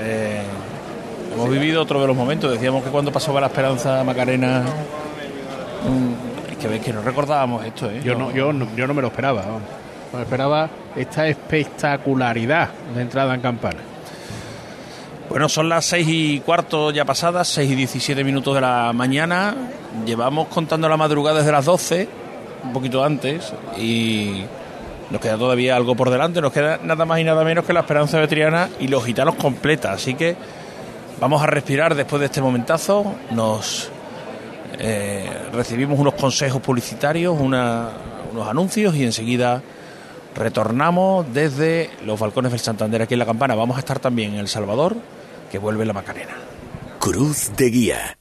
eh, 0.00 0.42
hemos 1.34 1.50
vivido 1.50 1.82
otro 1.82 2.00
de 2.00 2.06
los 2.06 2.16
momentos. 2.16 2.50
Decíamos 2.50 2.82
que 2.84 2.90
cuando 2.90 3.12
pasaba 3.12 3.40
la 3.40 3.48
esperanza 3.48 4.02
Macarena. 4.04 4.62
mm, 5.84 6.50
es 6.52 6.56
que 6.58 6.68
ves 6.68 6.80
que 6.80 6.92
no 6.92 7.02
recordábamos 7.02 7.64
esto, 7.66 7.90
¿eh? 7.90 8.00
Yo 8.02 8.14
no, 8.14 8.30
yo 8.32 8.52
no, 8.52 8.66
yo 8.76 8.86
no 8.86 8.94
me 8.94 9.02
lo 9.02 9.08
esperaba. 9.08 9.42
No 10.12 10.18
me 10.18 10.24
esperaba 10.24 10.68
esta 10.96 11.26
espectacularidad 11.26 12.70
de 12.94 13.02
entrada 13.02 13.34
en 13.34 13.40
campana. 13.42 13.78
Bueno, 15.30 15.48
son 15.48 15.68
las 15.68 15.84
seis 15.84 16.06
y 16.08 16.40
cuarto 16.40 16.90
ya 16.90 17.04
pasadas, 17.04 17.48
6 17.48 17.70
y 17.70 17.74
17 17.74 18.24
minutos 18.24 18.54
de 18.54 18.60
la 18.62 18.92
mañana. 18.94 19.54
Llevamos 20.06 20.48
contando 20.48 20.88
la 20.88 20.96
madrugada 20.96 21.38
desde 21.38 21.52
las 21.52 21.64
12, 21.66 22.08
un 22.64 22.72
poquito 22.72 23.04
antes, 23.04 23.52
y 23.76 24.42
nos 25.10 25.20
queda 25.20 25.36
todavía 25.36 25.76
algo 25.76 25.94
por 25.94 26.08
delante. 26.10 26.40
Nos 26.40 26.52
queda 26.52 26.78
nada 26.82 27.04
más 27.04 27.20
y 27.20 27.24
nada 27.24 27.44
menos 27.44 27.64
que 27.66 27.74
la 27.74 27.80
Esperanza 27.80 28.18
de 28.18 28.26
Triana 28.26 28.70
y 28.80 28.88
los 28.88 29.04
gitanos 29.04 29.34
completa. 29.34 29.92
Así 29.92 30.14
que 30.14 30.34
vamos 31.20 31.42
a 31.42 31.46
respirar 31.46 31.94
después 31.94 32.20
de 32.20 32.26
este 32.26 32.40
momentazo. 32.40 33.04
Nos 33.30 33.90
eh, 34.78 35.28
recibimos 35.52 35.98
unos 35.98 36.14
consejos 36.14 36.62
publicitarios, 36.62 37.38
una- 37.38 37.90
unos 38.32 38.48
anuncios 38.48 38.94
y 38.94 39.04
enseguida 39.04 39.60
retornamos 40.34 41.26
desde 41.34 41.90
los 42.06 42.18
balcones 42.18 42.50
del 42.52 42.60
Santander 42.60 43.02
aquí 43.02 43.14
en 43.14 43.20
la 43.20 43.26
campana. 43.26 43.54
Vamos 43.54 43.76
a 43.76 43.80
estar 43.80 43.98
también 43.98 44.34
en 44.34 44.40
El 44.40 44.48
Salvador, 44.48 44.94
que 45.50 45.58
vuelve 45.58 45.84
la 45.84 45.92
Macarena. 45.92 46.36
Cruz 46.98 47.50
de 47.56 47.70
Guía. 47.70 48.18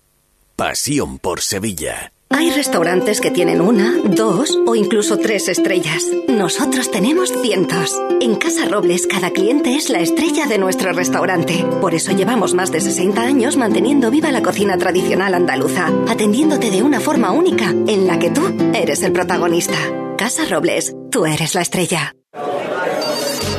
Pasión 0.56 1.20
por 1.20 1.42
Sevilla. 1.42 2.12
Hay 2.30 2.52
restaurantes 2.52 3.22
que 3.22 3.32
tienen 3.32 3.62
una, 3.62 3.96
dos 4.04 4.58
o 4.66 4.76
incluso 4.76 5.18
tres 5.18 5.48
estrellas. 5.48 6.04
Nosotros 6.28 6.92
tenemos 6.92 7.32
cientos. 7.32 8.00
En 8.20 8.36
Casa 8.36 8.66
Robles 8.66 9.08
cada 9.08 9.32
cliente 9.32 9.76
es 9.76 9.90
la 9.90 10.02
estrella 10.02 10.46
de 10.46 10.58
nuestro 10.58 10.92
restaurante. 10.92 11.66
Por 11.80 11.94
eso 11.96 12.12
llevamos 12.12 12.54
más 12.54 12.72
de 12.72 12.82
60 12.82 13.22
años 13.22 13.56
manteniendo 13.56 14.12
viva 14.12 14.32
la 14.32 14.42
cocina 14.42 14.78
tradicional 14.78 15.34
andaluza, 15.34 15.88
atendiéndote 16.08 16.70
de 16.70 16.84
una 16.84 17.00
forma 17.00 17.32
única 17.32 17.70
en 17.70 18.08
la 18.08 18.20
que 18.20 18.30
tú 18.30 18.42
eres 18.74 19.04
el 19.04 19.14
protagonista. 19.14 19.78
Casa 20.18 20.46
Robles, 20.46 20.96
tú 21.10 21.26
eres 21.26 21.56
la 21.56 21.62
estrella. 21.62 22.14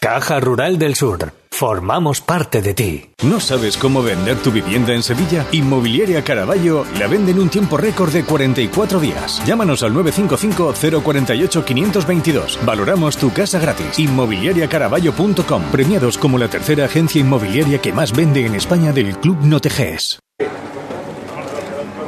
Caja 0.00 0.38
Rural 0.38 0.78
del 0.78 0.94
Sur. 0.94 1.32
Formamos 1.50 2.20
parte 2.20 2.62
de 2.62 2.72
ti. 2.72 3.10
¿No 3.24 3.40
sabes 3.40 3.76
cómo 3.76 4.00
vender 4.00 4.36
tu 4.36 4.52
vivienda 4.52 4.94
en 4.94 5.02
Sevilla? 5.02 5.44
Inmobiliaria 5.50 6.22
Caraballo 6.22 6.84
la 6.98 7.08
vende 7.08 7.32
en 7.32 7.40
un 7.40 7.48
tiempo 7.48 7.76
récord 7.76 8.12
de 8.12 8.22
44 8.22 9.00
días. 9.00 9.42
Llámanos 9.44 9.82
al 9.82 9.92
955-048-522. 9.94 12.64
Valoramos 12.64 13.16
tu 13.16 13.32
casa 13.32 13.58
gratis. 13.58 13.98
Inmobiliariacaraballo.com. 13.98 15.62
Premiados 15.72 16.16
como 16.16 16.38
la 16.38 16.46
tercera 16.48 16.84
agencia 16.84 17.20
inmobiliaria 17.20 17.80
que 17.80 17.92
más 17.92 18.14
vende 18.14 18.46
en 18.46 18.54
España 18.54 18.92
del 18.92 19.18
Club 19.18 19.38
Noteges. 19.42 20.20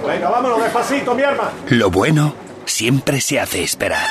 Venga, 0.06 0.30
vámonos 0.30 0.62
despacito, 0.62 1.12
mi 1.14 1.24
arma. 1.24 1.50
Lo 1.68 1.90
bueno 1.90 2.34
siempre 2.66 3.20
se 3.20 3.40
hace 3.40 3.64
esperar. 3.64 4.06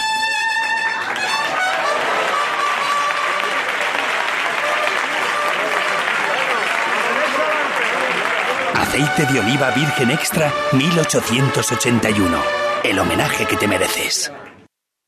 Aceite 8.80 9.26
de 9.26 9.40
oliva 9.42 9.72
virgen 9.72 10.10
extra 10.10 10.54
1881. 10.72 12.38
El 12.84 12.98
homenaje 13.00 13.46
que 13.46 13.58
te 13.58 13.68
mereces. 13.68 14.32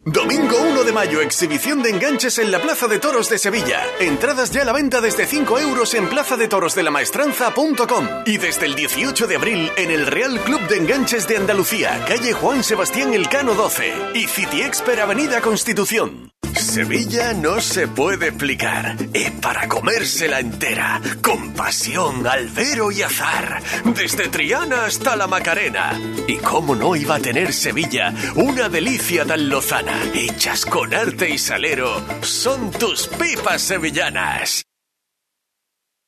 Domingo 0.04 0.58
1 0.60 0.84
de 0.84 0.92
mayo, 0.94 1.22
exhibición 1.22 1.84
de 1.84 1.92
enganches 1.92 2.40
en 2.40 2.52
la 2.52 2.60
Plaza 2.60 2.88
de 2.88 2.98
Toros 2.98 3.30
de 3.30 3.38
Sevilla. 3.38 3.84
Entradas 4.00 4.50
ya 4.50 4.64
a 4.64 4.66
la 4.66 4.74
venta 4.74 5.00
desde 5.00 5.28
5 5.28 5.60
euros 5.60 5.94
en 5.94 6.10
plazadetorosdelamaestranza.com 6.10 8.08
y 8.26 8.40
desde 8.40 8.66
el 8.66 8.74
18 8.74 9.28
de 9.28 9.36
abril 9.36 9.72
en 9.78 9.92
el 9.92 10.08
Real 10.08 10.40
Club 10.40 10.68
de 10.68 10.78
Enganches 10.78 11.28
de 11.28 11.38
Andalucía, 11.38 12.04
calle 12.08 12.34
Juan 12.34 12.64
Sebastián 12.64 13.14
Elcano 13.14 13.54
12 13.54 13.94
y 14.16 14.26
City 14.26 14.64
Expert 14.64 15.02
Avenida 15.02 15.40
Constitución. 15.40 16.32
Sevilla 16.56 17.34
no 17.34 17.60
se 17.60 17.88
puede 17.88 18.28
explicar. 18.28 18.96
Es 19.14 19.32
para 19.32 19.68
comérsela 19.68 20.40
entera. 20.40 21.02
Con 21.22 21.54
pasión, 21.54 22.26
albero 22.28 22.92
y 22.92 23.02
azar. 23.02 23.62
Desde 23.96 24.28
Triana 24.28 24.86
hasta 24.86 25.16
la 25.16 25.28
Macarena. 25.28 26.00
Y 26.28 26.38
cómo 26.38 26.76
no 26.76 26.96
iba 26.96 27.16
a 27.16 27.20
tener 27.20 27.54
Sevilla 27.54 28.14
una 28.36 28.70
delicia 28.70 29.26
tan 29.26 29.50
lozana. 29.50 29.91
Hechas 30.14 30.66
con 30.66 30.94
arte 30.94 31.30
y 31.30 31.38
salero. 31.38 32.02
Son 32.22 32.72
tus 32.72 33.08
pipas 33.08 33.62
sevillanas. 33.62 34.64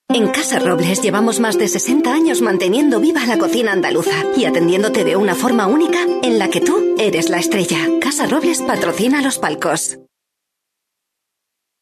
En 0.09 0.27
Casa 0.27 0.59
Robles 0.59 1.01
llevamos 1.01 1.39
más 1.39 1.57
de 1.57 1.67
60 1.67 2.13
años 2.13 2.41
manteniendo 2.41 2.99
viva 2.99 3.25
la 3.25 3.37
cocina 3.37 3.71
andaluza 3.71 4.23
y 4.35 4.45
atendiéndote 4.45 5.03
de 5.03 5.15
una 5.15 5.33
forma 5.33 5.65
única 5.65 5.99
en 6.21 6.37
la 6.37 6.49
que 6.49 6.61
tú 6.61 6.95
eres 6.99 7.29
la 7.29 7.37
estrella. 7.37 7.77
Casa 7.99 8.27
Robles 8.27 8.61
patrocina 8.61 9.21
los 9.21 9.39
palcos. 9.39 9.97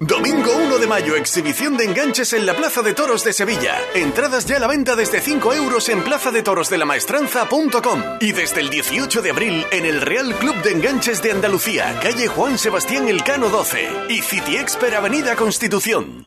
Domingo 0.00 0.52
1 0.56 0.78
de 0.78 0.86
mayo, 0.86 1.16
exhibición 1.16 1.76
de 1.76 1.84
enganches 1.84 2.32
en 2.32 2.46
la 2.46 2.54
Plaza 2.54 2.82
de 2.82 2.94
Toros 2.94 3.24
de 3.24 3.32
Sevilla. 3.32 3.80
Entradas 3.96 4.46
ya 4.46 4.56
a 4.56 4.60
la 4.60 4.68
venta 4.68 4.94
desde 4.94 5.20
5 5.20 5.54
euros 5.54 5.88
en 5.88 6.04
plaza 6.04 6.30
de 6.30 6.44
toros 6.44 6.70
de 6.70 6.78
la 6.78 6.84
maestranza.com. 6.84 8.02
Y 8.20 8.30
desde 8.30 8.60
el 8.60 8.70
18 8.70 9.22
de 9.22 9.30
abril 9.30 9.66
en 9.72 9.84
el 9.84 10.00
Real 10.00 10.32
Club 10.36 10.54
de 10.62 10.70
Enganches 10.70 11.20
de 11.20 11.32
Andalucía, 11.32 11.98
calle 12.00 12.28
Juan 12.28 12.58
Sebastián 12.58 13.08
Elcano 13.08 13.48
12 13.48 13.88
y 14.08 14.20
City 14.20 14.56
Expert 14.56 14.94
Avenida 14.94 15.34
Constitución. 15.34 16.26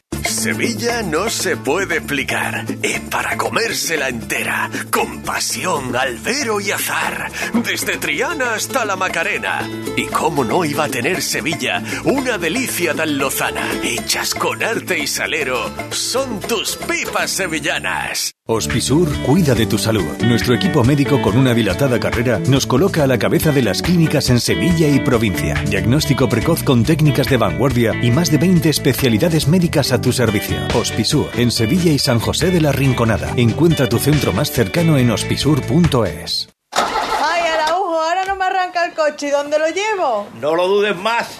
Sevilla 0.41 1.03
no 1.03 1.29
se 1.29 1.55
puede 1.55 1.97
explicar. 1.97 2.65
Es 2.81 2.99
para 3.01 3.37
comérsela 3.37 4.09
entera. 4.09 4.71
Con 4.89 5.21
pasión, 5.21 5.95
albero 5.95 6.59
y 6.59 6.71
azar. 6.71 7.31
Desde 7.63 7.97
Triana 7.97 8.55
hasta 8.55 8.83
la 8.85 8.95
Macarena. 8.95 9.69
Y 9.95 10.07
cómo 10.07 10.43
no 10.43 10.65
iba 10.65 10.85
a 10.85 10.89
tener 10.89 11.21
Sevilla 11.21 11.83
una 12.05 12.39
delicia 12.39 12.95
tan 12.95 13.19
lozana. 13.19 13.61
Hechas 13.83 14.33
con 14.33 14.63
arte 14.63 14.97
y 14.97 15.05
salero. 15.05 15.71
Son 15.91 16.39
tus 16.39 16.75
pipas 16.75 17.29
sevillanas. 17.29 18.31
Hospisur 18.47 19.07
cuida 19.19 19.53
de 19.53 19.65
tu 19.65 19.77
salud. 19.77 20.03
Nuestro 20.23 20.55
equipo 20.55 20.83
médico 20.83 21.21
con 21.21 21.37
una 21.37 21.53
dilatada 21.53 21.99
carrera 21.99 22.39
nos 22.39 22.65
coloca 22.65 23.03
a 23.03 23.07
la 23.07 23.17
cabeza 23.19 23.51
de 23.51 23.61
las 23.61 23.81
clínicas 23.81 24.29
en 24.29 24.39
Sevilla 24.39 24.89
y 24.89 24.99
provincia. 24.99 25.53
Diagnóstico 25.69 26.27
precoz 26.27 26.63
con 26.63 26.83
técnicas 26.83 27.29
de 27.29 27.37
vanguardia 27.37 27.93
y 28.01 28.11
más 28.11 28.31
de 28.31 28.39
20 28.39 28.69
especialidades 28.69 29.47
médicas 29.47 29.91
a 29.93 30.00
tu 30.01 30.11
servicio. 30.11 30.57
Hospisur 30.75 31.29
en 31.35 31.51
Sevilla 31.51 31.91
y 31.91 31.99
San 31.99 32.19
José 32.19 32.51
de 32.51 32.59
la 32.59 32.71
Rinconada. 32.71 33.31
Encuentra 33.37 33.87
tu 33.87 33.99
centro 33.99 34.33
más 34.33 34.51
cercano 34.51 34.97
en 34.97 35.11
hospisur.es. 35.11 36.49
Ay, 36.71 37.43
Araujo, 37.53 38.01
ahora 38.01 38.25
no 38.25 38.35
me 38.35 38.45
arranca 38.45 38.85
el 38.85 38.93
coche. 38.93 39.27
¿Y 39.27 39.29
dónde 39.31 39.59
lo 39.59 39.67
llevo? 39.69 40.27
No 40.39 40.55
lo 40.55 40.67
dudes 40.67 40.95
más. 40.97 41.39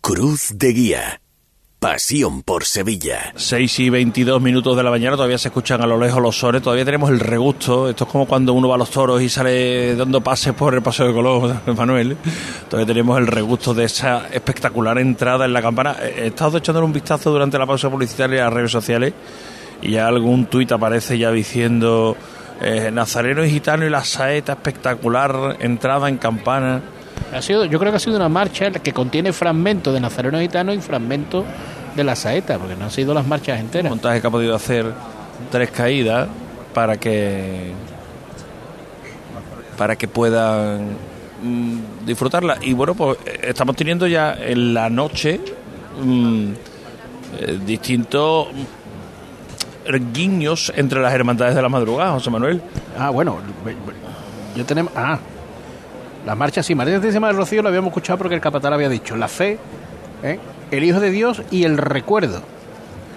Cruz 0.00 0.52
de 0.54 0.72
Guía. 0.72 1.20
Pasión 1.80 2.42
por 2.42 2.66
Sevilla. 2.66 3.32
6 3.36 3.80
y 3.80 3.88
22 3.88 4.42
minutos 4.42 4.76
de 4.76 4.82
la 4.82 4.90
mañana, 4.90 5.16
todavía 5.16 5.38
se 5.38 5.48
escuchan 5.48 5.80
a 5.80 5.86
lo 5.86 5.98
lejos 5.98 6.20
los 6.20 6.38
sones, 6.38 6.60
todavía 6.60 6.84
tenemos 6.84 7.08
el 7.08 7.18
regusto. 7.18 7.88
Esto 7.88 8.04
es 8.04 8.10
como 8.10 8.26
cuando 8.26 8.52
uno 8.52 8.68
va 8.68 8.74
a 8.74 8.78
los 8.78 8.90
toros 8.90 9.22
y 9.22 9.30
sale 9.30 9.96
dando 9.96 10.20
pases 10.20 10.52
por 10.52 10.74
el 10.74 10.82
Paseo 10.82 11.06
de 11.06 11.14
Colón, 11.14 11.58
Manuel. 11.74 12.18
Todavía 12.68 12.86
tenemos 12.86 13.18
el 13.18 13.26
regusto 13.26 13.72
de 13.72 13.84
esa 13.84 14.28
espectacular 14.30 14.98
entrada 14.98 15.46
en 15.46 15.54
la 15.54 15.62
campana. 15.62 15.96
He 16.02 16.26
estado 16.26 16.58
echándole 16.58 16.84
un 16.84 16.92
vistazo 16.92 17.30
durante 17.30 17.58
la 17.58 17.64
pausa 17.64 17.88
publicitaria 17.88 18.42
a 18.42 18.44
las 18.44 18.52
redes 18.52 18.72
sociales 18.72 19.14
y 19.80 19.92
ya 19.92 20.06
algún 20.06 20.50
tuit 20.50 20.70
aparece 20.72 21.16
ya 21.16 21.32
diciendo 21.32 22.14
eh, 22.60 22.90
Nazareno 22.92 23.42
y 23.42 23.50
Gitano 23.52 23.86
y 23.86 23.88
la 23.88 24.04
saeta 24.04 24.52
espectacular, 24.52 25.56
entrada 25.60 26.10
en 26.10 26.18
campana. 26.18 26.82
Ha 27.32 27.42
sido, 27.42 27.64
yo 27.64 27.78
creo 27.78 27.92
que 27.92 27.96
ha 27.96 28.00
sido 28.00 28.16
una 28.16 28.28
marcha 28.28 28.70
que 28.70 28.92
contiene 28.92 29.32
fragmentos 29.32 29.94
de 29.94 30.00
Nazareno 30.00 30.38
Gitano 30.40 30.72
y 30.72 30.80
fragmentos 30.80 31.44
de 31.94 32.04
la 32.04 32.16
saeta, 32.16 32.58
porque 32.58 32.76
no 32.76 32.84
han 32.84 32.90
sido 32.90 33.14
las 33.14 33.26
marchas 33.26 33.60
enteras. 33.60 33.90
Un 33.90 33.98
montaje 33.98 34.20
que 34.20 34.26
ha 34.26 34.30
podido 34.30 34.54
hacer 34.54 34.92
tres 35.50 35.70
caídas 35.70 36.28
para 36.74 36.96
que 36.96 37.72
para 39.76 39.96
que 39.96 40.08
puedan 40.08 40.90
mm, 41.42 42.04
disfrutarla. 42.04 42.58
Y 42.60 42.74
bueno, 42.74 42.94
pues 42.94 43.16
estamos 43.42 43.74
teniendo 43.76 44.06
ya 44.06 44.34
en 44.38 44.74
la 44.74 44.90
noche 44.90 45.40
mm, 46.02 46.52
eh, 47.38 47.58
distintos 47.64 48.48
guiños 50.12 50.72
entre 50.76 51.00
las 51.00 51.14
hermandades 51.14 51.54
de 51.54 51.62
la 51.62 51.68
madrugada, 51.68 52.12
José 52.12 52.30
Manuel. 52.30 52.60
Ah, 52.98 53.10
bueno, 53.10 53.38
yo 54.54 54.64
tenemos. 54.64 54.92
Ah, 54.94 55.18
la 56.26 56.34
marcha, 56.34 56.62
sí, 56.62 56.74
María 56.74 56.94
Santísima 56.94 57.28
del 57.28 57.36
Rocío 57.36 57.62
lo 57.62 57.68
habíamos 57.68 57.88
escuchado 57.88 58.18
porque 58.18 58.34
el 58.34 58.40
capatán 58.40 58.72
había 58.72 58.88
dicho 58.88 59.16
la 59.16 59.28
fe, 59.28 59.58
¿eh? 60.22 60.38
el 60.70 60.84
Hijo 60.84 61.00
de 61.00 61.10
Dios 61.10 61.42
y 61.50 61.64
el 61.64 61.78
recuerdo. 61.78 62.42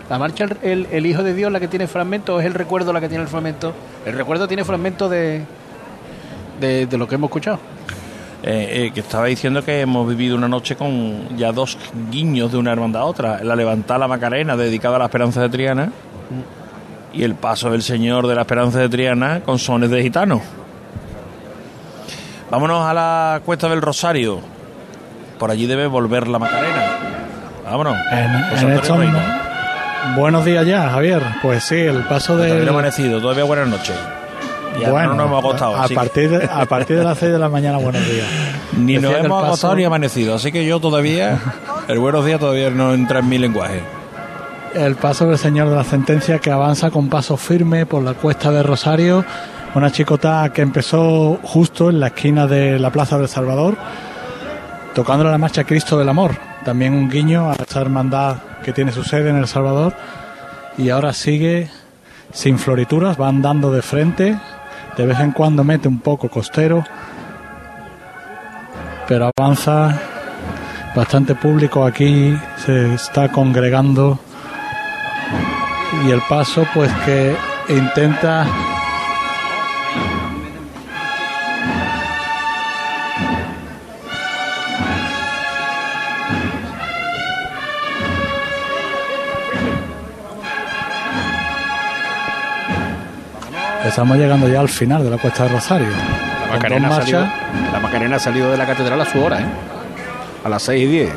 La 0.10 0.20
marcha, 0.20 0.46
el, 0.62 0.88
el, 0.92 1.06
Hijo 1.06 1.24
de 1.24 1.34
Dios, 1.34 1.52
la 1.52 1.60
que 1.60 1.68
tiene 1.68 1.88
fragmento, 1.88 2.40
es 2.40 2.46
el 2.46 2.54
recuerdo 2.54 2.94
la 2.94 3.02
que 3.02 3.10
tiene 3.10 3.24
el 3.24 3.30
fragmento. 3.30 3.74
El 4.06 4.18
recuerdo 4.18 4.48
tiene 4.48 4.64
fragmento 4.64 5.10
de, 5.10 5.44
de, 6.60 6.86
de 6.86 6.98
lo 6.98 7.08
que 7.08 7.16
hemos 7.16 7.30
escuchado. 7.30 7.60
Eh, 8.46 8.88
eh, 8.88 8.92
que 8.94 9.00
estaba 9.00 9.28
diciendo 9.28 9.64
que 9.64 9.80
hemos 9.80 10.06
vivido 10.06 10.36
una 10.36 10.50
noche 10.50 10.76
con 10.76 11.38
ya 11.38 11.54
dos 11.54 11.78
guiños 12.12 12.52
de 12.52 12.58
una 12.58 12.74
hermandad 12.74 13.04
a 13.04 13.06
otra. 13.06 13.42
La 13.42 13.56
levantada 13.56 14.00
la 14.00 14.08
Macarena, 14.10 14.58
dedicada 14.58 14.98
a 14.98 15.00
la 15.00 15.06
Esperanza 15.06 15.42
de 15.42 15.50
Triana, 15.50 15.92
y 17.14 17.24
el 17.24 17.36
paso 17.36 17.70
del 17.72 17.84
Señor 17.84 18.28
de 18.28 18.36
la 18.36 18.42
Esperanza 18.42 18.80
de 18.80 18.90
Triana 18.90 19.42
con 19.46 19.60
sones 19.60 19.90
de 19.90 20.02
gitano. 20.02 20.42
Vámonos 22.54 22.86
a 22.86 22.94
la 22.94 23.42
Cuesta 23.44 23.68
del 23.68 23.82
Rosario. 23.82 24.40
Por 25.40 25.50
allí 25.50 25.66
debe 25.66 25.88
volver 25.88 26.28
la 26.28 26.38
Macarena. 26.38 27.00
Vámonos. 27.66 27.98
En, 28.12 28.30
en 28.60 28.74
estos, 28.74 28.96
buenos 30.16 30.46
días 30.46 30.64
ya, 30.64 30.88
Javier. 30.92 31.24
Pues 31.42 31.64
sí, 31.64 31.78
el 31.78 32.04
paso 32.04 32.38
de. 32.38 32.50
Todavía 32.50 32.70
amanecido, 32.70 33.20
todavía 33.20 33.44
buenas 33.44 33.70
noches. 33.70 33.96
Ya 34.80 34.92
bueno, 34.92 35.10
no 35.10 35.16
nos 35.16 35.26
hemos 35.26 35.40
acostado. 35.40 35.76
A, 35.78 35.88
partir 35.88 36.30
de, 36.30 36.46
a 36.46 36.66
partir 36.68 36.98
de 37.00 37.04
las 37.04 37.18
6 37.18 37.32
de 37.32 37.40
la 37.40 37.50
mañana, 37.50 37.80
buenos 37.80 38.06
días. 38.06 38.28
Ni 38.78 39.00
nos 39.00 39.16
hemos 39.16 39.30
paso... 39.30 39.46
acostado 39.46 39.76
ni 39.76 39.86
amanecido. 39.86 40.36
Así 40.36 40.52
que 40.52 40.64
yo 40.64 40.80
todavía, 40.80 41.40
el 41.88 41.98
buenos 41.98 42.24
días 42.24 42.40
todavía 42.40 42.70
no 42.70 42.94
entra 42.94 43.22
en 43.22 43.30
mi 43.30 43.40
lenguaje. 43.40 43.82
El 44.76 44.94
paso 44.94 45.26
del 45.26 45.40
Señor 45.40 45.72
de 45.72 45.76
la 45.76 45.84
Sentencia 45.84 46.38
que 46.38 46.52
avanza 46.52 46.92
con 46.92 47.10
paso 47.10 47.36
firme 47.36 47.88
por 47.88 48.04
la 48.04 48.14
cuesta 48.14 48.52
de 48.52 48.62
Rosario. 48.62 49.26
Una 49.76 49.92
chicota 49.92 50.52
que 50.54 50.62
empezó 50.62 51.40
justo 51.42 51.90
en 51.90 52.00
la 52.00 52.08
esquina 52.08 52.46
de 52.46 52.78
la 52.78 52.92
Plaza 52.92 53.18
del 53.18 53.28
Salvador, 53.28 53.76
tocándole 54.94 55.32
la 55.32 55.40
marcha 55.40 55.64
Cristo 55.64 55.98
del 55.98 56.10
Amor. 56.10 56.38
También 56.64 56.94
un 56.94 57.10
guiño 57.10 57.50
a 57.50 57.54
esta 57.54 57.82
hermandad 57.82 58.38
que 58.64 58.72
tiene 58.72 58.92
su 58.92 59.04
sede 59.04 59.32
en 59.32 59.38
El 59.38 59.48
Salvador. 59.48 59.96
Y 60.78 60.92
ahora 60.92 61.12
sigue 61.12 61.72
sin 62.32 62.60
florituras, 62.60 63.20
va 63.20 63.28
andando 63.28 63.72
de 63.72 63.82
frente, 63.82 64.38
de 64.96 65.06
vez 65.06 65.20
en 65.20 65.32
cuando 65.32 65.64
mete 65.64 65.88
un 65.88 66.00
poco 66.00 66.30
costero. 66.30 66.84
pero 69.08 69.32
avanza. 69.36 70.00
Bastante 70.96 71.34
público 71.34 71.84
aquí 71.84 72.38
se 72.64 72.94
está 72.94 73.32
congregando 73.32 74.20
y 76.06 76.12
el 76.12 76.22
paso 76.30 76.68
pues 76.72 76.92
que 77.04 77.36
intenta 77.70 78.46
Estamos 93.84 94.18
llegando 94.18 94.48
ya 94.48 94.62
al 94.62 94.70
final 94.70 95.04
de 95.04 95.10
la 95.10 95.18
cuesta 95.18 95.44
de 95.44 95.50
Rosario. 95.50 95.88
La 95.90 96.54
Macarena, 96.54 96.88
ha 96.88 97.02
salido, 97.02 97.20
la 97.72 97.80
Macarena 97.82 98.16
ha 98.16 98.20
salido 98.20 98.52
de 98.52 98.58
la 98.58 98.66
catedral 98.66 99.02
a 99.02 99.06
su 99.06 99.22
hora, 99.22 99.42
¿eh? 99.42 99.46
A 100.46 100.50
las 100.50 100.64
6 100.64 100.84
y 100.84 100.88
10. 100.88 101.10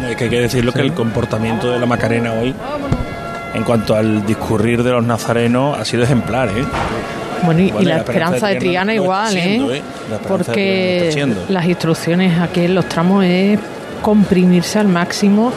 No, 0.00 0.08
es 0.08 0.16
que 0.16 0.24
hay 0.24 0.30
que 0.30 0.40
decirlo 0.40 0.72
que 0.72 0.80
el 0.80 0.92
comportamiento 0.92 1.70
de 1.70 1.78
la 1.78 1.86
Macarena 1.86 2.32
hoy, 2.34 2.54
en 3.54 3.64
cuanto 3.64 3.94
al 3.94 4.26
discurrir 4.26 4.82
de 4.82 4.90
los 4.90 5.04
nazarenos, 5.04 5.78
ha 5.78 5.84
sido 5.84 6.02
ejemplar, 6.02 6.48
¿eh? 6.48 6.64
Bueno, 7.42 7.60
y, 7.60 7.84
la 7.84 7.98
esperanza 7.98 8.48
de 8.48 8.56
Triana 8.56 8.94
igual, 8.94 9.32
siendo, 9.32 9.72
¿eh? 9.72 9.78
¿eh? 9.78 9.82
La 10.10 10.18
Porque 10.18 11.36
las 11.48 11.64
instrucciones 11.64 12.38
aquí 12.38 12.64
en 12.64 12.74
los 12.74 12.86
tramos 12.86 13.24
es 13.24 13.58
comprimirse 14.02 14.78
al 14.78 14.88
máximo 14.88 15.52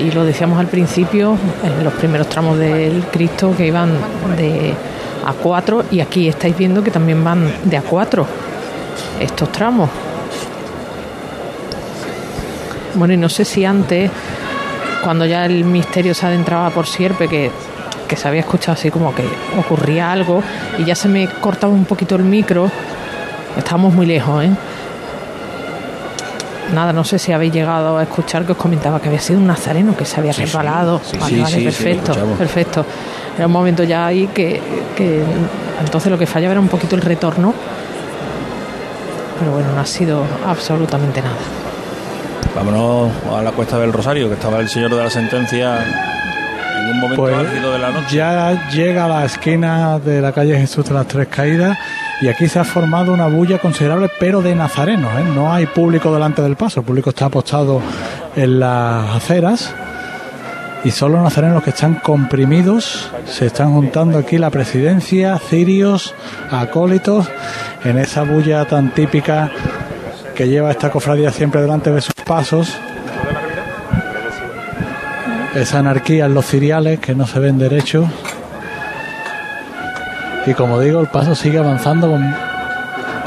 y 0.00 0.10
lo 0.10 0.24
decíamos 0.24 0.58
al 0.58 0.66
principio 0.66 1.36
en 1.62 1.84
los 1.84 1.92
primeros 1.94 2.28
tramos 2.28 2.58
del 2.58 3.04
Cristo 3.12 3.54
que 3.56 3.66
iban 3.66 3.90
de 4.36 4.74
A4 5.24 5.84
y 5.90 6.00
aquí 6.00 6.28
estáis 6.28 6.56
viendo 6.56 6.82
que 6.82 6.90
también 6.90 7.22
van 7.22 7.50
de 7.64 7.80
A4 7.80 8.24
estos 9.20 9.50
tramos. 9.52 9.90
Bueno, 12.94 13.14
y 13.14 13.16
no 13.16 13.28
sé 13.28 13.44
si 13.44 13.64
antes, 13.64 14.10
cuando 15.02 15.26
ya 15.26 15.46
el 15.46 15.64
misterio 15.64 16.14
se 16.14 16.26
adentraba 16.26 16.70
por 16.70 16.86
Sierpe, 16.86 17.28
que, 17.28 17.50
que 18.08 18.16
se 18.16 18.28
había 18.28 18.40
escuchado 18.40 18.72
así 18.72 18.90
como 18.90 19.14
que 19.14 19.24
ocurría 19.58 20.12
algo 20.12 20.42
y 20.78 20.84
ya 20.84 20.94
se 20.94 21.08
me 21.08 21.26
cortaba 21.26 21.72
un 21.72 21.84
poquito 21.84 22.14
el 22.16 22.22
micro, 22.22 22.70
estábamos 23.56 23.94
muy 23.94 24.06
lejos, 24.06 24.44
¿eh? 24.44 24.50
Nada, 26.72 26.92
no 26.92 27.04
sé 27.04 27.18
si 27.18 27.30
habéis 27.32 27.52
llegado 27.52 27.98
a 27.98 28.02
escuchar 28.02 28.44
que 28.46 28.52
os 28.52 28.58
comentaba 28.58 29.00
que 29.00 29.08
había 29.08 29.20
sido 29.20 29.38
un 29.38 29.46
nazareno 29.46 29.96
que 29.96 30.04
se 30.04 30.18
había 30.18 30.32
Sí, 30.32 30.42
resbalado. 30.42 31.00
Sí, 31.04 31.18
vale, 31.18 31.34
sí, 31.36 31.40
vale, 31.42 31.54
sí, 31.54 31.58
sí, 31.58 31.64
lo 31.64 31.70
perfecto, 31.70 32.14
perfecto. 32.38 32.86
Era 33.36 33.46
un 33.46 33.52
momento 33.52 33.82
ya 33.84 34.06
ahí 34.06 34.28
que, 34.28 34.60
que 34.96 35.22
entonces 35.80 36.10
lo 36.10 36.18
que 36.18 36.26
fallaba 36.26 36.52
era 36.52 36.60
un 36.60 36.68
poquito 36.68 36.96
el 36.96 37.02
retorno. 37.02 37.52
Pero 39.38 39.52
bueno, 39.52 39.68
no 39.74 39.80
ha 39.80 39.86
sido 39.86 40.22
absolutamente 40.46 41.20
nada. 41.20 41.36
Vámonos 42.54 43.10
a 43.36 43.42
la 43.42 43.50
cuesta 43.52 43.78
del 43.78 43.92
Rosario, 43.92 44.28
que 44.28 44.34
estaba 44.34 44.58
el 44.58 44.68
señor 44.68 44.94
de 44.94 45.02
la 45.02 45.10
sentencia 45.10 45.78
en 45.82 46.90
un 46.90 47.00
momento 47.00 47.22
Pues 47.22 47.34
álgido 47.34 47.72
de 47.72 47.78
la 47.80 47.90
noche. 47.90 48.16
ya 48.16 48.68
llega 48.70 49.06
a 49.06 49.08
la 49.08 49.24
esquina 49.24 49.98
de 49.98 50.20
la 50.20 50.32
calle 50.32 50.56
Jesús 50.58 50.84
de 50.86 50.94
las 50.94 51.06
Tres 51.06 51.26
Caídas 51.28 51.76
y 52.20 52.28
aquí 52.28 52.48
se 52.48 52.58
ha 52.58 52.64
formado 52.64 53.12
una 53.12 53.26
bulla 53.26 53.58
considerable, 53.58 54.10
pero 54.18 54.42
de 54.42 54.54
nazarenos. 54.54 55.12
¿eh? 55.18 55.24
No 55.34 55.52
hay 55.52 55.66
público 55.66 56.12
delante 56.12 56.42
del 56.42 56.56
paso, 56.56 56.80
el 56.80 56.86
público 56.86 57.10
está 57.10 57.26
apostado 57.26 57.80
en 58.36 58.60
las 58.60 59.16
aceras 59.16 59.74
y 60.84 60.90
son 60.90 61.12
los 61.12 61.22
nazarenos 61.22 61.62
que 61.62 61.70
están 61.70 61.94
comprimidos. 61.94 63.10
Se 63.26 63.46
están 63.46 63.72
juntando 63.72 64.18
aquí 64.18 64.38
la 64.38 64.50
presidencia, 64.50 65.38
cirios, 65.38 66.14
acólitos, 66.50 67.28
en 67.84 67.98
esa 67.98 68.22
bulla 68.22 68.64
tan 68.64 68.90
típica 68.90 69.50
que 70.34 70.48
lleva 70.48 70.70
esta 70.70 70.90
cofradía 70.90 71.30
siempre 71.30 71.60
delante 71.60 71.90
de 71.90 72.00
sus 72.00 72.14
pasos 72.14 72.76
esa 75.54 75.78
anarquía 75.78 76.26
en 76.26 76.34
los 76.34 76.46
ciriales 76.46 76.98
que 76.98 77.14
no 77.14 77.26
se 77.26 77.38
ven 77.38 77.58
derechos. 77.58 78.06
Y 80.46 80.52
como 80.52 80.78
digo, 80.78 81.00
el 81.00 81.06
paso 81.06 81.34
sigue 81.34 81.58
avanzando 81.58 82.10
con, 82.10 82.34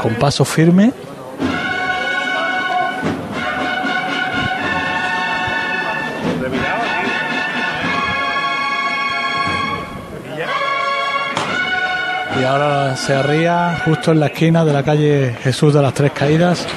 con 0.00 0.14
paso 0.14 0.44
firme. 0.44 0.92
Y 12.40 12.44
ahora 12.44 12.94
se 12.94 13.14
arría 13.16 13.82
justo 13.84 14.12
en 14.12 14.20
la 14.20 14.26
esquina 14.26 14.64
de 14.64 14.72
la 14.72 14.84
calle 14.84 15.34
Jesús 15.42 15.74
de 15.74 15.82
las 15.82 15.92
Tres 15.92 16.12
Caídas. 16.12 16.68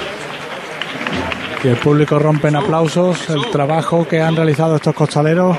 Y 1.63 1.67
el 1.67 1.77
público 1.77 2.17
rompe 2.17 2.47
en 2.47 2.55
aplausos 2.55 3.29
el 3.29 3.51
trabajo 3.51 4.07
que 4.07 4.19
han 4.21 4.35
realizado 4.35 4.75
estos 4.75 4.95
costaleros. 4.95 5.55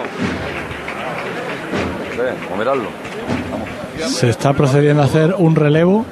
Mirarlo. 2.58 3.01
Se 4.06 4.30
está 4.30 4.52
procediendo 4.52 5.02
a 5.02 5.06
hacer 5.06 5.34
un 5.38 5.56
relevo. 5.56 6.04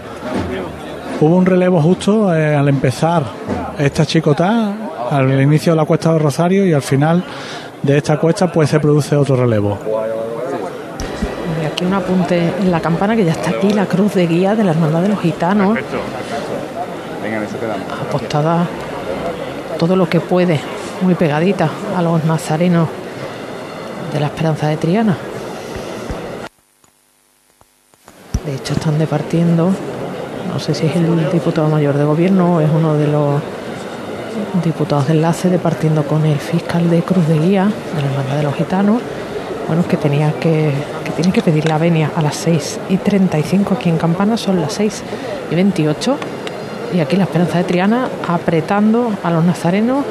Hubo 1.21 1.37
un 1.37 1.47
relevo 1.47 1.81
justo 1.83 2.35
eh, 2.35 2.55
al 2.55 2.69
empezar 2.69 3.25
esta 3.79 4.07
chicotá, 4.07 4.73
al 5.11 5.41
inicio 5.41 5.73
de 5.73 5.77
la 5.77 5.85
cuesta 5.85 6.13
de 6.13 6.19
Rosario 6.19 6.67
y 6.67 6.73
al 6.73 6.83
final 6.83 7.23
de 7.83 7.97
esta 7.97 8.19
cuesta 8.19 8.51
pues 8.51 8.71
se 8.71 8.81
produce 8.81 9.17
otro 9.17 9.37
relevo. 9.37 9.79
Y 11.63 11.67
aquí 11.67 11.85
un 11.85 11.93
apunte 11.93 12.53
en 12.61 12.71
la 12.71 12.81
campana 12.81 13.17
que 13.17 13.25
ya 13.25 13.33
está 13.33 13.51
aquí 13.51 13.71
la 13.71 13.87
cruz 13.87 14.15
de 14.15 14.27
guía 14.27 14.55
de 14.55 14.65
la 14.65 14.71
Hermandad 14.71 15.03
de 15.03 15.09
los 15.09 15.21
Gitanos. 15.21 15.79
Apostada 18.09 18.67
todo 19.79 19.97
lo 19.97 20.09
que 20.09 20.21
puede, 20.21 20.61
muy 21.03 21.15
pegadita 21.15 21.69
a 21.97 22.03
los 22.03 22.25
nazarenos 22.25 22.89
de 24.13 24.21
la 24.21 24.27
Esperanza 24.27 24.69
de 24.69 24.77
Triana. 24.77 25.17
De 28.51 28.57
hecho, 28.57 28.73
están 28.73 28.99
departiendo, 28.99 29.71
no 30.53 30.59
sé 30.59 30.75
si 30.75 30.85
es 30.85 30.97
el 30.97 31.31
diputado 31.31 31.69
mayor 31.69 31.97
de 31.97 32.03
gobierno 32.03 32.57
o 32.57 32.61
es 32.61 32.69
uno 32.69 32.95
de 32.95 33.07
los 33.07 33.41
diputados 34.65 35.07
de 35.07 35.13
enlace 35.13 35.49
departiendo 35.49 36.03
con 36.03 36.27
el 36.27 36.37
fiscal 36.37 36.91
de 36.91 37.01
Cruz 37.03 37.29
de 37.29 37.39
Guía 37.39 37.67
de 37.67 38.03
la 38.03 38.09
Hermandad 38.09 38.37
de 38.39 38.43
los 38.43 38.55
Gitanos. 38.57 39.01
Bueno, 39.69 39.87
que 39.87 39.97
tenía 39.97 40.33
que, 40.33 40.73
que 41.05 41.13
tiene 41.13 41.31
que 41.31 41.43
pedir 41.43 41.69
la 41.69 41.79
venia 41.79 42.11
a 42.17 42.23
las 42.23 42.35
6 42.39 42.81
y 42.89 42.97
35 42.97 43.75
aquí 43.75 43.89
en 43.89 43.99
Campana, 43.99 44.37
son 44.37 44.61
las 44.61 44.73
6 44.73 45.05
y 45.53 45.55
28. 45.55 46.17
Y 46.95 46.99
aquí 46.99 47.15
la 47.15 47.23
Esperanza 47.23 47.59
de 47.59 47.65
Triana 47.65 48.09
apretando 48.27 49.13
a 49.23 49.31
los 49.31 49.45
nazarenos 49.45 50.05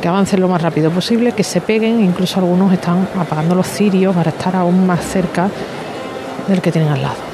que 0.00 0.08
avancen 0.08 0.40
lo 0.40 0.48
más 0.48 0.62
rápido 0.62 0.90
posible, 0.90 1.32
que 1.32 1.44
se 1.44 1.60
peguen, 1.60 2.02
incluso 2.02 2.40
algunos 2.40 2.72
están 2.72 3.06
apagando 3.18 3.54
los 3.54 3.66
cirios 3.66 4.16
para 4.16 4.30
estar 4.30 4.56
aún 4.56 4.86
más 4.86 5.04
cerca 5.04 5.50
del 6.48 6.62
que 6.62 6.72
tienen 6.72 6.90
al 6.90 7.02
lado. 7.02 7.29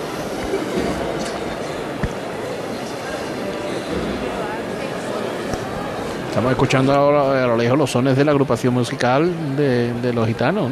Estamos 6.36 6.52
escuchando 6.52 6.92
ahora 6.92 7.44
a 7.44 7.46
lo 7.46 7.56
lejos 7.56 7.78
los 7.78 7.90
sones 7.90 8.14
de 8.14 8.22
la 8.22 8.32
agrupación 8.32 8.74
musical 8.74 9.56
de, 9.56 9.90
de 10.02 10.12
los 10.12 10.26
gitanos. 10.26 10.70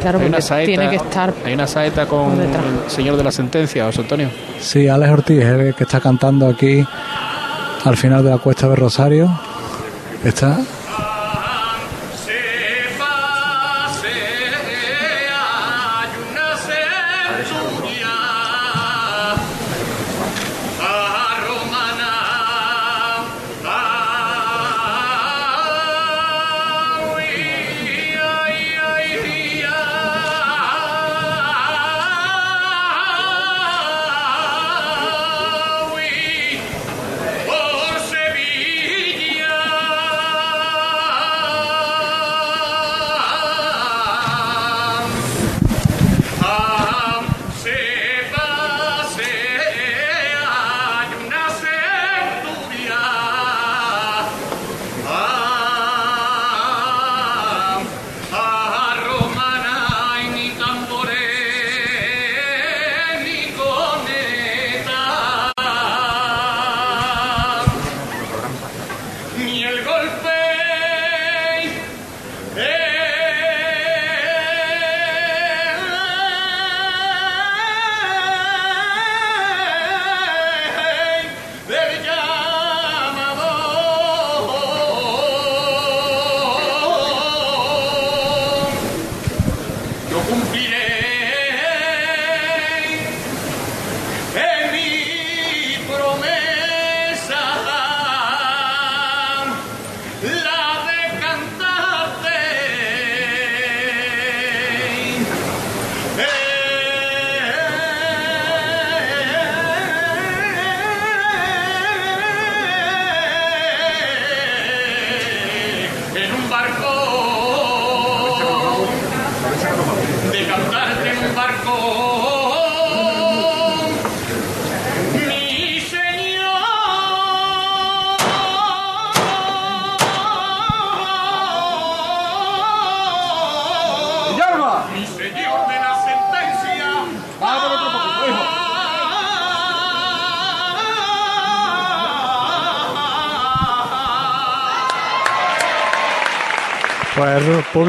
Claro, 0.00 0.20
hay 0.20 0.26
una 0.28 0.40
saeta, 0.40 0.64
tiene 0.64 0.88
que 0.88 0.96
estar 0.96 1.34
hay 1.44 1.52
una 1.52 1.66
saeta 1.66 2.06
con 2.06 2.38
detrás. 2.38 2.64
el 2.86 2.90
señor 2.90 3.18
de 3.18 3.24
la 3.24 3.30
sentencia, 3.30 3.84
José 3.84 4.00
Antonio. 4.00 4.30
Sí, 4.58 4.88
Alex 4.88 5.12
Ortiz 5.12 5.38
es 5.42 5.48
el 5.48 5.74
que 5.74 5.84
está 5.84 6.00
cantando 6.00 6.48
aquí 6.48 6.82
al 7.84 7.96
final 7.98 8.24
de 8.24 8.30
la 8.30 8.38
cuesta 8.38 8.70
de 8.70 8.76
Rosario. 8.76 9.28
Está 10.24 10.58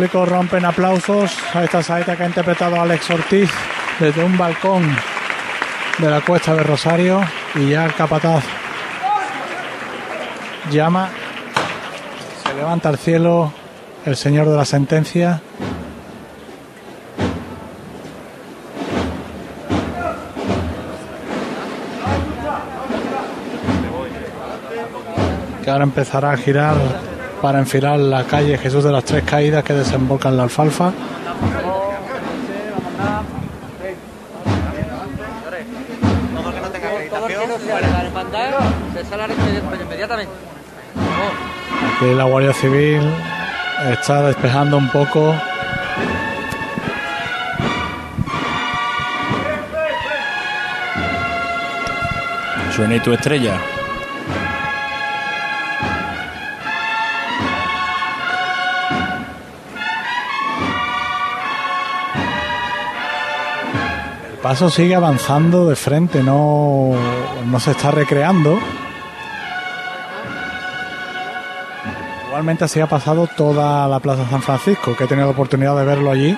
público 0.07 0.25
rompe 0.25 0.57
en 0.57 0.65
aplausos 0.65 1.37
a 1.53 1.63
esta 1.63 1.83
saeta 1.83 2.15
que 2.15 2.23
ha 2.23 2.27
interpretado 2.27 2.79
Alex 2.79 3.09
Ortiz 3.09 3.49
desde 3.99 4.23
un 4.23 4.37
balcón 4.37 4.83
de 5.97 6.09
la 6.09 6.21
cuesta 6.21 6.55
de 6.55 6.63
Rosario 6.63 7.21
y 7.55 7.71
ya 7.71 7.85
el 7.85 7.93
capataz 7.93 8.43
llama, 10.71 11.09
se 12.41 12.53
levanta 12.53 12.87
al 12.89 12.97
cielo 12.97 13.51
el 14.05 14.15
señor 14.15 14.47
de 14.47 14.55
la 14.55 14.63
sentencia. 14.63 15.41
Que 25.63 25.69
ahora 25.69 25.83
empezará 25.83 26.31
a 26.31 26.37
girar 26.37 26.77
para 27.41 27.59
enfilar 27.59 27.99
la 27.99 28.23
calle 28.23 28.57
Jesús 28.57 28.83
de 28.83 28.91
las 28.91 29.03
Tres 29.03 29.23
Caídas 29.23 29.63
que 29.63 29.73
desemboca 29.73 30.29
en 30.29 30.37
la 30.37 30.43
alfalfa. 30.43 30.91
Aquí 41.95 42.13
la 42.13 42.23
Guardia 42.25 42.53
Civil 42.53 43.01
está 43.91 44.23
despejando 44.23 44.77
un 44.77 44.89
poco. 44.89 45.35
Suena 52.75 52.95
y 52.95 52.99
tu 52.99 53.13
estrella. 53.13 53.59
Paso 64.47 64.69
sigue 64.69 64.95
avanzando 64.95 65.67
de 65.67 65.75
frente, 65.75 66.23
no, 66.23 66.91
no 67.51 67.59
se 67.59 67.71
está 67.71 67.91
recreando. 67.91 68.57
Igualmente 72.27 72.63
así 72.63 72.79
ha 72.79 72.87
pasado 72.87 73.27
toda 73.27 73.89
la 73.89 73.99
Plaza 73.99 74.25
San 74.29 74.41
Francisco, 74.41 74.95
que 74.95 75.03
he 75.03 75.07
tenido 75.07 75.27
la 75.27 75.33
oportunidad 75.33 75.75
de 75.75 75.83
verlo 75.83 76.11
allí. 76.11 76.37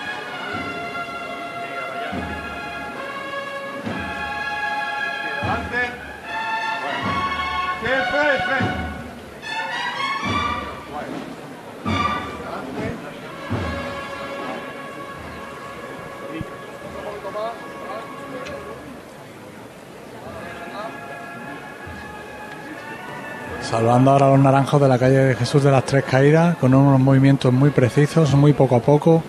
Naranjos 24.39 24.81
de 24.81 24.87
la 24.87 24.97
calle 24.97 25.17
de 25.17 25.35
Jesús 25.35 25.63
de 25.63 25.71
las 25.71 25.85
Tres 25.85 26.03
Caídas, 26.03 26.57
con 26.57 26.73
unos 26.73 26.99
movimientos 26.99 27.51
muy 27.53 27.69
precisos, 27.69 28.33
muy 28.33 28.53
poco 28.53 28.75
a 28.75 28.79
poco. 28.79 29.23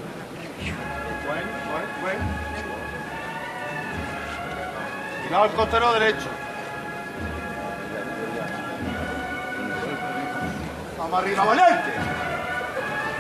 Cuidado 5.27 5.45
el 5.45 5.51
costero 5.53 5.93
derecho. 5.93 6.29
Vamos 10.99 11.21
arriba, 11.21 11.45
valiente. 11.45 11.91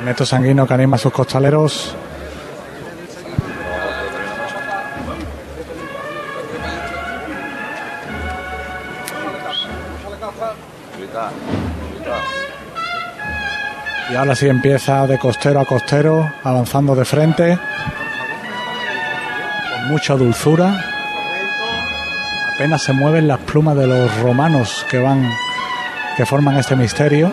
Neto 0.04 0.26
Sanguino 0.26 0.66
que 0.66 0.74
anima 0.74 0.96
a 0.96 0.98
sus 0.98 1.12
costaleros. 1.12 1.96
Ahora 14.20 14.36
sí 14.36 14.46
empieza 14.46 15.06
de 15.06 15.18
costero 15.18 15.60
a 15.60 15.64
costero, 15.64 16.30
avanzando 16.44 16.94
de 16.94 17.06
frente, 17.06 17.58
con 19.70 19.88
mucha 19.88 20.14
dulzura. 20.14 20.78
Apenas 22.54 22.82
se 22.82 22.92
mueven 22.92 23.26
las 23.26 23.38
plumas 23.38 23.78
de 23.78 23.86
los 23.86 24.14
romanos 24.20 24.84
que 24.90 24.98
van, 24.98 25.26
que 26.18 26.26
forman 26.26 26.58
este 26.58 26.76
misterio. 26.76 27.32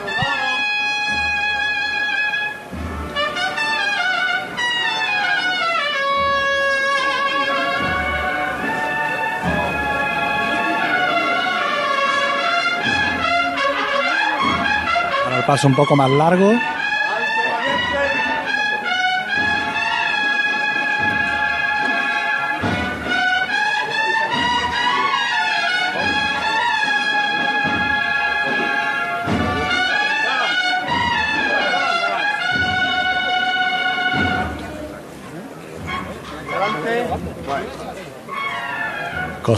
Paso 15.46 15.70
un 15.70 15.76
poco 15.76 15.96
más 15.96 16.10
largo. 16.12 16.52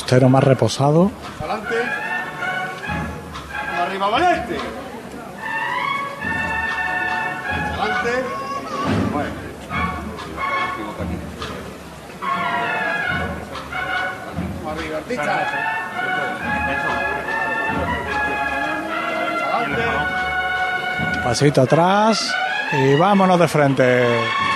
Costero 0.10 0.28
más 0.28 0.44
reposado. 0.44 1.12
Adelante. 1.40 1.76
Arriba, 3.80 4.10
valiente. 4.10 4.58
Adelante. 7.78 8.10
Bueno. 9.14 9.30
Arriba, 14.72 14.98
artista. 14.98 15.48
Pasito 21.24 21.62
atrás 21.62 22.36
y 22.72 22.96
vámonos 22.96 23.40
de 23.40 23.48
frente. 23.48 24.49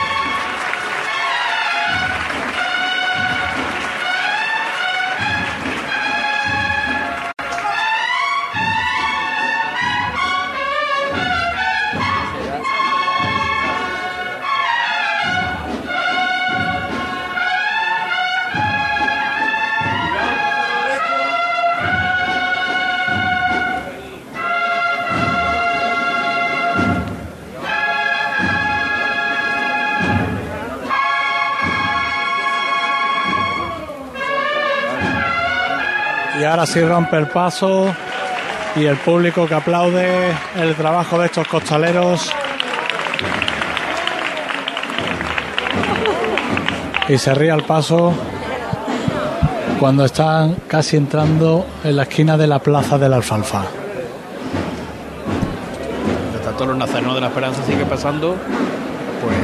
Sí 36.74 36.82
rompe 36.82 37.18
el 37.18 37.28
paso 37.28 37.94
y 38.76 38.86
el 38.86 38.98
público 38.98 39.46
que 39.46 39.54
aplaude 39.54 40.32
el 40.56 40.74
trabajo 40.74 41.20
de 41.20 41.28
estos 41.28 41.48
costaleros. 41.48 42.32
Y 47.08 47.16
se 47.20 47.36
ríe 47.36 47.52
al 47.52 47.62
paso 47.62 48.12
cuando 49.80 50.04
están 50.04 50.56
casi 50.68 50.98
entrando 50.98 51.64
en 51.84 51.96
la 51.96 52.04
esquina 52.04 52.38
de 52.38 52.48
la 52.48 52.58
plaza 52.58 52.98
de 52.98 53.08
la 53.08 53.18
alfalfa. 53.18 53.66
Mientras 56.32 56.44
tanto, 56.44 56.66
los 56.66 56.76
nazarenos 56.76 57.14
de 57.14 57.22
la 57.22 57.28
esperanza 57.28 57.62
sigue 57.68 57.86
pasando, 57.86 58.36
pues, 59.22 59.38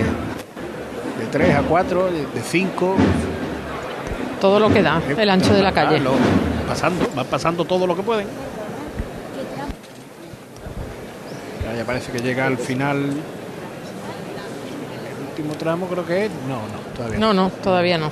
de 1.19 1.31
3 1.31 1.57
a 1.57 1.61
4, 1.61 2.05
de 2.33 2.41
5. 2.41 2.95
Todo 4.41 4.59
lo 4.59 4.73
que 4.73 4.81
da, 4.81 4.99
el 5.15 5.29
ancho 5.29 5.53
de 5.53 5.61
la 5.61 5.71
calle. 5.71 6.01
Pasando, 6.69 7.09
van 7.15 7.25
pasando 7.25 7.65
todo 7.65 7.87
lo 7.87 7.95
que 7.95 8.03
pueden. 8.03 8.27
Ya, 11.75 11.83
parece 11.83 12.11
que 12.11 12.19
llega 12.19 12.45
al 12.45 12.59
final. 12.59 12.97
El 15.17 15.27
último 15.29 15.55
tramo 15.55 15.87
creo 15.87 16.05
que 16.05 16.25
es. 16.25 16.31
No, 16.47 16.57
no, 16.57 16.95
todavía 16.95 17.19
No, 17.19 17.33
no, 17.33 17.49
todavía 17.49 17.97
no. 17.97 18.11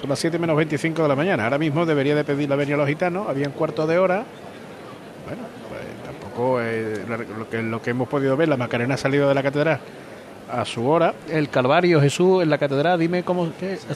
Son 0.00 0.08
las 0.08 0.20
7 0.20 0.38
menos 0.38 0.56
25 0.56 1.02
de 1.02 1.08
la 1.08 1.16
mañana. 1.16 1.42
Ahora 1.42 1.58
mismo 1.58 1.84
debería 1.84 2.14
de 2.14 2.22
pedir 2.22 2.48
la 2.48 2.54
venia 2.54 2.76
a 2.76 2.78
los 2.78 2.86
gitanos. 2.86 3.28
Había 3.28 3.48
un 3.48 3.54
cuarto 3.54 3.84
de 3.88 3.98
hora. 3.98 4.24
Bueno, 5.26 5.42
pues 5.68 5.80
tampoco 6.04 6.60
eh, 6.60 7.04
lo, 7.08 7.48
que, 7.50 7.62
lo 7.62 7.82
que 7.82 7.90
hemos 7.90 8.08
podido 8.08 8.36
ver, 8.36 8.48
la 8.48 8.56
Macarena 8.56 8.94
ha 8.94 8.98
salido 8.98 9.28
de 9.28 9.34
la 9.34 9.42
catedral 9.42 9.80
a 10.52 10.64
su 10.64 10.86
hora. 10.86 11.14
El 11.28 11.48
Calvario 11.48 12.00
Jesús 12.00 12.44
en 12.44 12.50
la 12.50 12.58
catedral, 12.58 13.00
dime 13.00 13.24
cómo... 13.24 13.52
qué 13.58 13.72
es? 13.72 13.86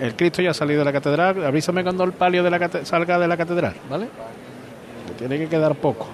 El 0.00 0.14
Cristo 0.16 0.42
ya 0.42 0.50
ha 0.50 0.54
salido 0.54 0.80
de 0.80 0.84
la 0.84 0.92
catedral. 0.92 1.44
Avísame 1.44 1.82
cuando 1.82 2.04
el 2.04 2.12
palio 2.12 2.42
de 2.42 2.50
la 2.50 2.84
salga 2.84 3.18
de 3.18 3.28
la 3.28 3.36
catedral, 3.36 3.74
¿vale? 3.88 4.08
Tiene 5.18 5.38
que 5.38 5.48
quedar 5.48 5.74
poco. 5.74 6.08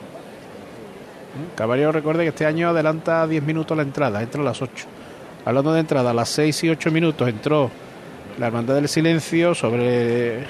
Calvario 1.55 1.93
recuerde 1.93 2.25
que 2.25 2.31
este 2.31 2.47
año 2.47 2.69
adelanta 2.69 3.27
10 3.27 3.43
minutos 3.43 3.77
la 3.77 3.83
entrada, 3.83 4.23
entra 4.23 4.41
a 4.41 4.45
las 4.45 4.61
8. 4.61 4.87
Hablando 5.45 5.73
de 5.73 5.81
entrada, 5.81 6.11
a 6.11 6.15
las 6.15 6.29
6 6.31 6.65
y 6.65 6.69
8 6.71 6.91
minutos 6.91 7.29
entró 7.29 7.71
la 8.39 8.49
Hermandad 8.49 8.75
del 8.75 8.89
Silencio 8.89 9.55
sobre 9.55 10.45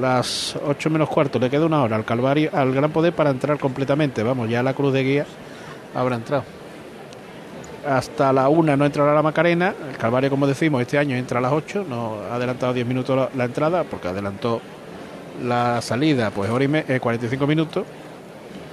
las 0.00 0.56
8 0.66 0.90
menos 0.90 1.08
cuarto. 1.08 1.38
Le 1.38 1.50
queda 1.50 1.66
una 1.66 1.82
hora 1.82 1.96
al 1.96 2.04
Calvario, 2.04 2.50
al 2.52 2.72
Gran 2.72 2.90
Poder 2.90 3.12
para 3.12 3.30
entrar 3.30 3.58
completamente. 3.58 4.22
Vamos, 4.22 4.48
ya 4.48 4.62
la 4.62 4.74
cruz 4.74 4.92
de 4.92 5.02
guía 5.04 5.26
habrá 5.94 6.16
entrado. 6.16 6.44
Hasta 7.88 8.32
la 8.32 8.48
una 8.48 8.76
no 8.76 8.84
entrará 8.84 9.14
la 9.14 9.22
Macarena. 9.22 9.74
El 9.90 9.96
Calvario, 9.96 10.30
como 10.30 10.46
decimos, 10.46 10.80
este 10.82 10.98
año 10.98 11.16
entra 11.16 11.38
a 11.38 11.42
las 11.42 11.52
8. 11.52 11.84
No 11.88 12.16
ha 12.30 12.34
adelantado 12.34 12.72
10 12.72 12.86
minutos 12.86 13.28
la, 13.34 13.44
entrada 13.44 13.84
porque 13.84 14.08
adelantó 14.08 14.60
la 15.44 15.80
salida, 15.82 16.30
pues 16.30 16.50
hora 16.50 16.64
y 16.64 16.68
me- 16.68 16.84
eh, 16.88 16.98
45 17.00 17.46
minutos. 17.46 17.84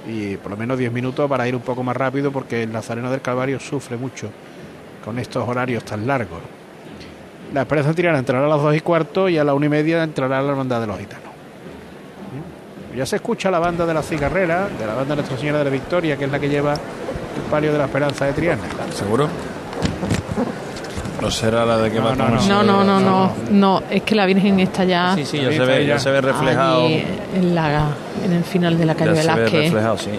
Y 0.08 0.36
por 0.36 0.50
lo 0.50 0.56
menos 0.56 0.76
10 0.78 0.92
minutos 0.92 1.28
para 1.28 1.46
ir 1.48 1.54
un 1.54 1.62
poco 1.62 1.82
más 1.82 1.96
rápido 1.96 2.30
porque 2.32 2.62
el 2.64 2.72
Nazareno 2.72 3.10
del 3.10 3.20
Calvario 3.22 3.58
sufre 3.60 3.96
mucho 3.96 4.28
con 5.04 5.18
estos 5.18 5.48
horarios 5.48 5.84
tan 5.84 6.06
largos. 6.06 6.40
La 7.52 7.62
Esperanza 7.62 7.94
Tirana 7.94 8.18
entrará 8.18 8.46
a 8.46 8.48
las 8.48 8.60
2 8.60 8.74
y 8.76 8.80
cuarto 8.80 9.28
y 9.28 9.38
a 9.38 9.44
la 9.44 9.54
1 9.54 9.66
y 9.66 9.68
media 9.68 10.02
entrará 10.02 10.42
la 10.42 10.50
Hermandad 10.50 10.80
de 10.80 10.86
los 10.88 10.98
Gitanos. 10.98 11.24
Ya 12.96 13.06
se 13.06 13.16
escucha 13.16 13.50
la 13.50 13.58
banda 13.58 13.86
de 13.86 13.94
la 13.94 14.02
cigarrera, 14.02 14.68
de 14.68 14.86
la 14.86 14.94
banda 14.94 15.14
Nuestra 15.16 15.36
Señora 15.36 15.58
de 15.58 15.64
la 15.64 15.70
Victoria, 15.70 16.16
que 16.16 16.24
es 16.26 16.30
la 16.30 16.38
que 16.38 16.48
lleva 16.48 16.74
el 17.36 17.42
palio 17.50 17.72
de 17.72 17.78
la 17.78 17.84
Esperanza 17.84 18.26
de 18.26 18.32
Triana. 18.32 18.62
¿Seguro? 18.94 19.28
No 21.20 21.30
será 21.30 21.64
la 21.64 21.78
de 21.78 21.90
que 21.90 21.98
No, 21.98 22.04
va 22.06 22.14
no, 22.16 22.28
no. 22.28 22.42
No, 22.46 22.62
no, 22.62 22.84
no, 22.84 23.00
no, 23.00 23.32
no, 23.50 23.82
es 23.90 24.02
que 24.02 24.14
la 24.14 24.26
Virgen 24.26 24.60
está 24.60 24.84
ya. 24.84 25.14
Sí, 25.14 25.24
sí, 25.24 25.38
ya 25.40 25.50
se 25.52 25.58
ve, 25.64 25.86
ya 25.86 25.98
se 25.98 26.10
ve 26.10 26.20
reflejado. 26.20 26.86
en, 26.88 27.54
la, 27.54 27.88
en 28.24 28.32
el 28.32 28.44
final 28.44 28.76
de 28.76 28.84
la 28.84 28.94
calle 28.94 29.14
Ya 29.14 29.22
se 29.22 29.28
ve 29.28 29.34
Velázquez. 29.34 29.62
reflejado, 29.64 29.98
sí. 29.98 30.10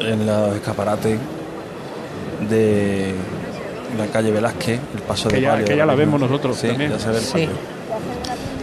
En 0.00 0.26
los 0.26 0.54
escaparates 0.54 1.18
de 2.48 3.14
la 3.98 4.06
calle 4.06 4.30
Velázquez, 4.30 4.80
el 4.94 5.02
paso 5.02 5.28
Que 5.28 5.36
de 5.36 5.42
ya- 5.42 5.50
palio. 5.52 5.64
que 5.66 5.76
ya 5.76 5.86
la 5.86 5.94
vemos 5.94 6.20
nosotros 6.20 6.56
Sí, 6.56 6.68
también. 6.68 6.90
ya 6.92 6.98
se 6.98 7.08
ve 7.10 7.16
el 7.18 7.22
Sí. 7.22 7.32
palio. 7.32 7.48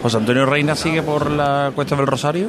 José 0.02 0.16
Antonio 0.16 0.46
Reina 0.46 0.74
sigue 0.74 1.02
por 1.02 1.30
la 1.30 1.72
Cuesta 1.74 1.94
del 1.96 2.06
Rosario. 2.06 2.48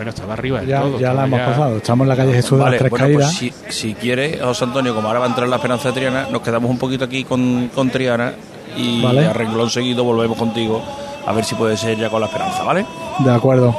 No, 0.00 0.04
bueno, 0.04 0.10
estaba 0.10 0.32
arriba. 0.32 0.62
Ya, 0.64 0.80
todo, 0.80 0.98
ya 0.98 1.12
la 1.12 1.24
hemos 1.26 1.38
ya- 1.40 1.46
pasado. 1.46 1.76
Estamos 1.76 2.04
en 2.04 2.08
la 2.08 2.16
calle 2.16 2.32
Jesús 2.32 2.58
de 2.58 2.64
Vale, 2.64 2.70
las 2.72 2.78
Tres 2.80 2.90
bueno, 2.90 3.04
Caídas. 3.06 3.36
pues 3.38 3.38
si, 3.38 3.52
si 3.88 3.94
quiere, 3.94 4.38
José 4.40 4.64
Antonio, 4.64 4.94
como 4.94 5.08
ahora 5.08 5.20
va 5.20 5.26
a 5.26 5.28
entrar 5.28 5.48
la 5.48 5.56
Esperanza 5.56 5.88
de 5.88 5.94
Triana, 5.94 6.26
nos 6.30 6.40
quedamos 6.42 6.70
un 6.70 6.78
poquito 6.78 7.04
aquí 7.04 7.24
con, 7.24 7.70
con 7.74 7.90
Triana 7.90 8.32
y 8.76 9.02
Vale. 9.02 9.26
a 9.26 9.32
renglón 9.32 9.68
seguido 9.68 10.04
volvemos 10.04 10.38
contigo 10.38 10.82
a 11.26 11.32
ver 11.32 11.44
si 11.44 11.54
puede 11.54 11.76
ser 11.76 11.98
ya 11.98 12.08
con 12.08 12.20
la 12.20 12.26
Esperanza, 12.28 12.62
¿vale? 12.62 12.86
De 13.18 13.30
acuerdo. 13.30 13.76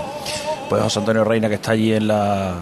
Pues 0.69 0.81
José 0.83 0.99
Antonio 0.99 1.23
Reina, 1.23 1.49
que 1.49 1.55
está 1.55 1.71
allí 1.71 1.91
en 1.93 2.07
la 2.07 2.53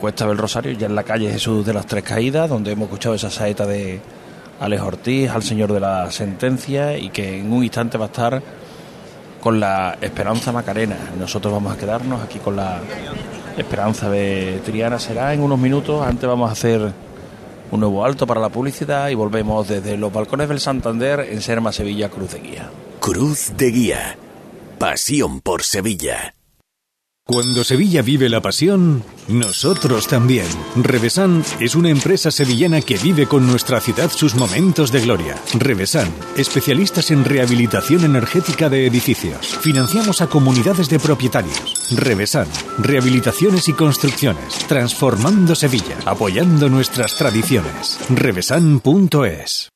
Cuesta 0.00 0.26
del 0.26 0.36
Rosario, 0.36 0.72
ya 0.72 0.86
en 0.86 0.94
la 0.94 1.04
calle 1.04 1.30
Jesús 1.30 1.64
de 1.64 1.72
las 1.72 1.86
Tres 1.86 2.02
Caídas, 2.04 2.50
donde 2.50 2.72
hemos 2.72 2.86
escuchado 2.86 3.14
esa 3.14 3.30
saeta 3.30 3.64
de 3.66 4.00
Alex 4.60 4.82
Ortiz, 4.82 5.30
al 5.30 5.42
señor 5.42 5.72
de 5.72 5.80
la 5.80 6.10
sentencia, 6.10 6.98
y 6.98 7.08
que 7.10 7.38
en 7.40 7.52
un 7.52 7.62
instante 7.62 7.96
va 7.98 8.04
a 8.06 8.08
estar 8.08 8.42
con 9.46 9.60
la 9.60 9.96
Esperanza 10.00 10.50
Macarena. 10.50 10.96
Nosotros 11.20 11.54
vamos 11.54 11.72
a 11.72 11.78
quedarnos 11.78 12.20
aquí 12.20 12.40
con 12.40 12.56
la 12.56 12.80
Esperanza 13.56 14.10
de 14.10 14.60
Triana. 14.64 14.98
Será 14.98 15.32
en 15.34 15.40
unos 15.40 15.56
minutos. 15.56 16.04
Antes 16.04 16.28
vamos 16.28 16.48
a 16.48 16.52
hacer 16.52 16.92
un 17.70 17.78
nuevo 17.78 18.04
alto 18.04 18.26
para 18.26 18.40
la 18.40 18.48
publicidad 18.48 19.08
y 19.08 19.14
volvemos 19.14 19.68
desde 19.68 19.96
los 19.96 20.12
balcones 20.12 20.48
del 20.48 20.58
Santander 20.58 21.20
en 21.30 21.40
Serma, 21.42 21.70
Sevilla, 21.70 22.08
Cruz 22.08 22.32
de 22.32 22.40
Guía. 22.40 22.70
Cruz 22.98 23.52
de 23.56 23.70
Guía. 23.70 24.18
Pasión 24.80 25.40
por 25.40 25.62
Sevilla. 25.62 26.35
Cuando 27.28 27.64
Sevilla 27.64 28.02
vive 28.02 28.28
la 28.28 28.40
pasión, 28.40 29.02
nosotros 29.26 30.06
también. 30.06 30.46
Revesan 30.76 31.42
es 31.58 31.74
una 31.74 31.90
empresa 31.90 32.30
sevillana 32.30 32.80
que 32.80 32.96
vive 32.98 33.26
con 33.26 33.48
nuestra 33.48 33.80
ciudad 33.80 34.12
sus 34.12 34.36
momentos 34.36 34.92
de 34.92 35.00
gloria. 35.00 35.34
Revesan, 35.58 36.08
especialistas 36.36 37.10
en 37.10 37.24
rehabilitación 37.24 38.04
energética 38.04 38.68
de 38.68 38.86
edificios. 38.86 39.58
Financiamos 39.60 40.20
a 40.20 40.28
comunidades 40.28 40.88
de 40.88 41.00
propietarios. 41.00 41.92
Revesan, 41.96 42.46
rehabilitaciones 42.78 43.66
y 43.66 43.72
construcciones, 43.72 44.64
transformando 44.68 45.56
Sevilla, 45.56 45.98
apoyando 46.04 46.68
nuestras 46.68 47.16
tradiciones. 47.16 47.98
Revesan.es. 48.08 49.75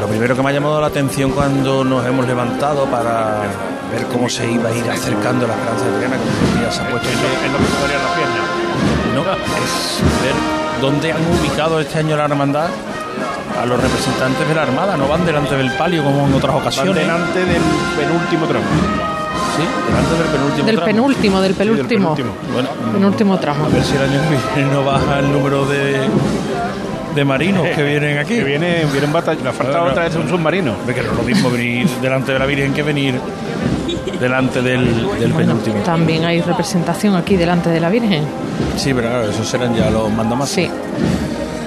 Lo 0.00 0.06
primero 0.08 0.34
que 0.36 0.42
me 0.42 0.50
ha 0.50 0.52
llamado 0.52 0.80
la 0.80 0.88
atención 0.88 1.30
cuando 1.30 1.84
nos 1.84 2.04
hemos 2.06 2.26
levantado 2.26 2.84
para 2.86 3.42
ver 3.92 4.06
cómo 4.12 4.28
se 4.28 4.50
iba 4.50 4.68
a 4.68 4.72
ir 4.74 4.88
acercando 4.90 5.46
la 5.46 5.54
Esperanza 5.54 5.84
como 5.86 6.62
ya 6.62 6.70
se 6.70 6.82
ha 6.82 6.88
puesto 6.90 7.08
en 7.08 7.52
lo 7.52 7.58
que 7.58 7.64
se 7.64 7.94
la 7.94 8.14
pierna. 8.14 8.42
No, 9.14 9.20
es 9.22 10.02
ver 10.22 10.34
dónde 10.80 11.12
han 11.12 11.22
ubicado 11.38 11.80
este 11.80 11.98
año 11.98 12.16
la 12.16 12.24
hermandad 12.24 12.66
a 13.60 13.66
los 13.66 13.80
representantes 13.80 14.48
de 14.48 14.54
la 14.54 14.62
Armada. 14.62 14.96
No 14.96 15.06
van 15.08 15.24
delante 15.24 15.56
del 15.56 15.70
palio 15.76 16.02
como 16.02 16.26
en 16.26 16.34
otras 16.34 16.56
ocasiones. 16.56 16.94
Van 17.06 17.06
delante 17.06 17.38
del 17.44 17.62
penúltimo 17.96 18.46
tramo. 18.46 18.64
Sí, 19.56 19.62
delante 19.86 20.14
del 20.16 20.26
penúltimo 20.32 20.66
Del 20.66 20.74
tramo. 20.76 20.86
penúltimo, 20.86 21.40
del 21.40 21.54
Sí, 21.54 21.58
del 21.58 21.86
penúltimo. 21.86 22.34
Bueno, 22.52 22.68
Penúltimo 22.92 23.38
tramo. 23.38 23.66
a 23.66 23.68
ver 23.68 23.84
si 23.84 23.94
el 23.94 24.02
año 24.02 24.20
que 24.22 24.28
viene 24.56 24.72
no 24.72 24.84
baja 24.84 25.20
el 25.20 25.30
número 25.32 25.64
de, 25.66 26.00
de 27.14 27.24
marinos 27.24 27.66
que 27.68 27.82
vienen 27.82 28.18
aquí. 28.18 28.34
Que 28.38 28.44
viene, 28.44 28.84
viene 28.90 29.06
un 29.06 29.12
batallón. 29.12 29.44
Le 29.44 29.52
falta 29.52 29.78
Bueno, 29.78 29.92
otra 29.92 30.04
vez 30.04 30.16
un 30.16 30.28
submarino. 30.28 30.74
Ve 30.86 30.94
que 30.94 31.02
no 31.02 31.12
es 31.12 31.16
lo 31.16 31.22
mismo 31.22 31.50
venir 31.50 31.88
delante 32.02 32.32
de 32.32 32.38
la 32.38 32.46
Virgen 32.46 32.72
que 32.74 32.82
venir 32.82 33.14
delante 34.20 34.62
del, 34.62 35.18
del 35.18 35.32
penúltimo. 35.32 35.76
También 35.84 36.24
hay 36.24 36.40
representación 36.40 37.14
aquí 37.16 37.36
delante 37.36 37.70
de 37.70 37.80
la 37.80 37.88
Virgen. 37.90 38.24
Sí, 38.76 38.92
pero 38.94 39.08
claro, 39.08 39.30
esos 39.30 39.46
serán 39.48 39.74
ya 39.74 39.90
los 39.90 40.10
mandamás. 40.10 40.48
Sí. 40.48 40.68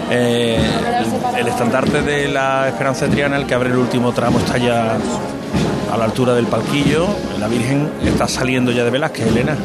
Eh, 0.10 0.58
el, 1.36 1.40
el 1.40 1.48
estandarte 1.48 2.02
de 2.02 2.28
la 2.30 2.68
Esperanza 2.68 3.06
de 3.08 3.12
Triana, 3.12 3.36
el 3.38 3.46
que 3.46 3.54
abre 3.54 3.70
el 3.70 3.78
último 3.78 4.12
tramo, 4.14 4.40
está 4.40 4.58
ya 4.58 4.98
a 5.92 5.98
la 5.98 6.06
altura 6.06 6.34
del 6.34 6.48
palquillo. 6.48 7.08
La 7.40 7.48
Virgen 7.48 7.90
está 8.06 8.28
saliendo 8.28 8.72
ya 8.72 8.84
de 8.84 8.90
Velázquez, 8.90 9.28
Elena. 9.28 9.56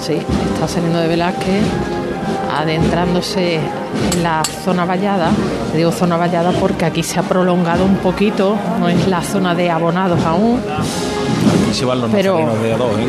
Sí, 0.00 0.18
está 0.54 0.68
saliendo 0.68 0.98
de 1.00 1.08
Velázquez, 1.08 1.62
adentrándose 2.56 3.56
en 3.56 4.22
la 4.22 4.42
zona 4.64 4.84
vallada. 4.84 5.30
Digo 5.74 5.90
zona 5.92 6.16
vallada 6.16 6.52
porque 6.52 6.84
aquí 6.84 7.02
se 7.02 7.18
ha 7.18 7.22
prolongado 7.22 7.84
un 7.84 7.96
poquito, 7.96 8.56
no 8.80 8.88
es 8.88 9.06
la 9.08 9.22
zona 9.22 9.54
de 9.54 9.70
abonados 9.70 10.24
aún. 10.24 10.60
Aquí 10.68 11.74
se 11.74 11.84
van 11.84 12.00
los 12.00 12.10
Pero- 12.10 12.34
nazarenos 12.38 12.62
de 12.62 12.72
a 12.72 12.76
dos, 12.76 12.92
¿eh? 12.98 13.06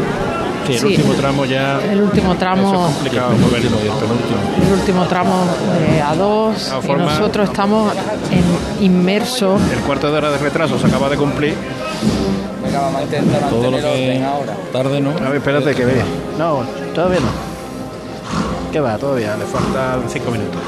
Sí, 0.68 0.74
el 0.76 0.80
Sí. 0.82 0.86
último 0.88 1.14
tramo 1.14 1.46
ya. 1.46 1.80
El 1.92 2.02
último 2.02 2.36
tramo, 2.36 2.72
es 2.72 2.94
complicado. 2.94 3.32
El 3.32 3.38
penúltimo 3.38 3.78
y 3.84 3.88
el 3.88 3.94
penúltimo. 3.94 4.38
el 4.68 4.74
último 4.74 5.06
tramo 5.06 5.34
de 5.80 6.02
A2 6.04 6.66
De 6.66 6.70
todas 6.70 6.86
y 6.86 6.92
nosotros 6.94 7.50
estamos 7.50 7.94
en 8.32 8.86
inmersos. 8.86 9.60
El 9.74 9.80
cuarto 9.80 10.12
de 10.12 10.18
hora 10.20 10.30
de 10.30 10.38
retraso 10.38 10.78
se 10.78 10.86
acaba 10.86 11.10
de 11.10 11.18
cumplir. 11.18 11.56
Todo 13.50 13.72
lo 13.72 13.78
que 13.78 14.22
tarde, 14.72 15.02
¿no? 15.02 15.10
A 15.10 15.30
ver, 15.30 15.38
espérate 15.38 15.74
que 15.74 15.86
vea. 15.86 16.04
No, 16.38 16.60
todavía 16.94 17.20
no. 17.20 17.49
¿Qué 18.72 18.80
va? 18.80 18.98
Todavía 18.98 19.36
le 19.36 19.46
faltan 19.46 20.04
cinco 20.08 20.32
minutos. 20.32 20.62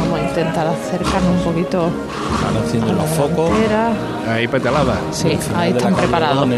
Vamos 0.00 0.20
a 0.20 0.22
intentar 0.22 0.66
acercarnos 0.68 1.36
un 1.38 1.42
poquito 1.42 1.90
Están 2.36 2.62
haciendo 2.64 2.92
los 2.92 3.06
focos. 3.10 3.50
Ahí 4.28 4.46
petalada. 4.46 4.94
Sí, 5.10 5.36
ahí 5.56 5.72
están 5.72 5.94
preparados. 5.94 6.48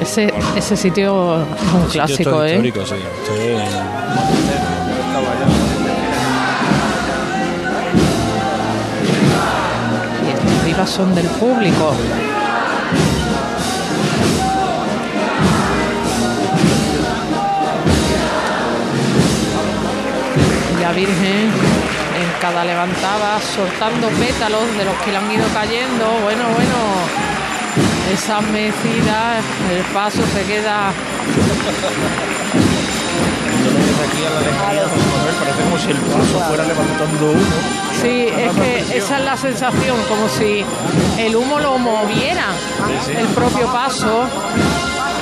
Ese, 0.00 0.32
ese 0.54 0.76
sitio 0.76 1.42
es 1.42 1.72
un 1.74 1.86
clásico, 1.90 2.16
Sitio 2.16 2.44
¿eh? 2.44 2.50
histórico, 2.50 2.86
sí. 2.86 2.94
Sí. 3.26 3.56
Y 10.70 10.86
son 10.86 11.14
del 11.14 11.26
público. 11.26 11.94
Virgen 20.96 21.52
en 22.16 22.40
cada 22.40 22.64
levantada 22.64 23.38
soltando 23.54 24.08
pétalos 24.08 24.64
de 24.78 24.84
los 24.86 24.94
que 25.04 25.12
le 25.12 25.18
han 25.18 25.30
ido 25.30 25.46
cayendo. 25.52 26.06
Bueno, 26.24 26.44
bueno, 26.54 26.76
esas 28.14 28.42
mecidas, 28.44 29.44
el 29.70 29.82
paso 29.92 30.22
se 30.32 30.42
queda 30.44 30.90
parece 35.38 35.62
como 35.62 35.78
si 35.78 35.90
el 35.90 35.96
paso 35.98 36.40
fuera 36.48 36.64
levantando 36.64 37.30
uno. 37.30 37.56
Sí, 38.00 38.28
es 38.28 38.52
que 38.52 38.96
esa 38.98 39.18
es 39.18 39.24
la 39.24 39.36
sensación, 39.36 39.96
como 40.08 40.28
si 40.28 40.64
el 41.18 41.36
humo 41.36 41.60
lo 41.60 41.78
moviera 41.78 42.46
el 43.08 43.26
propio 43.28 43.66
paso 43.72 44.24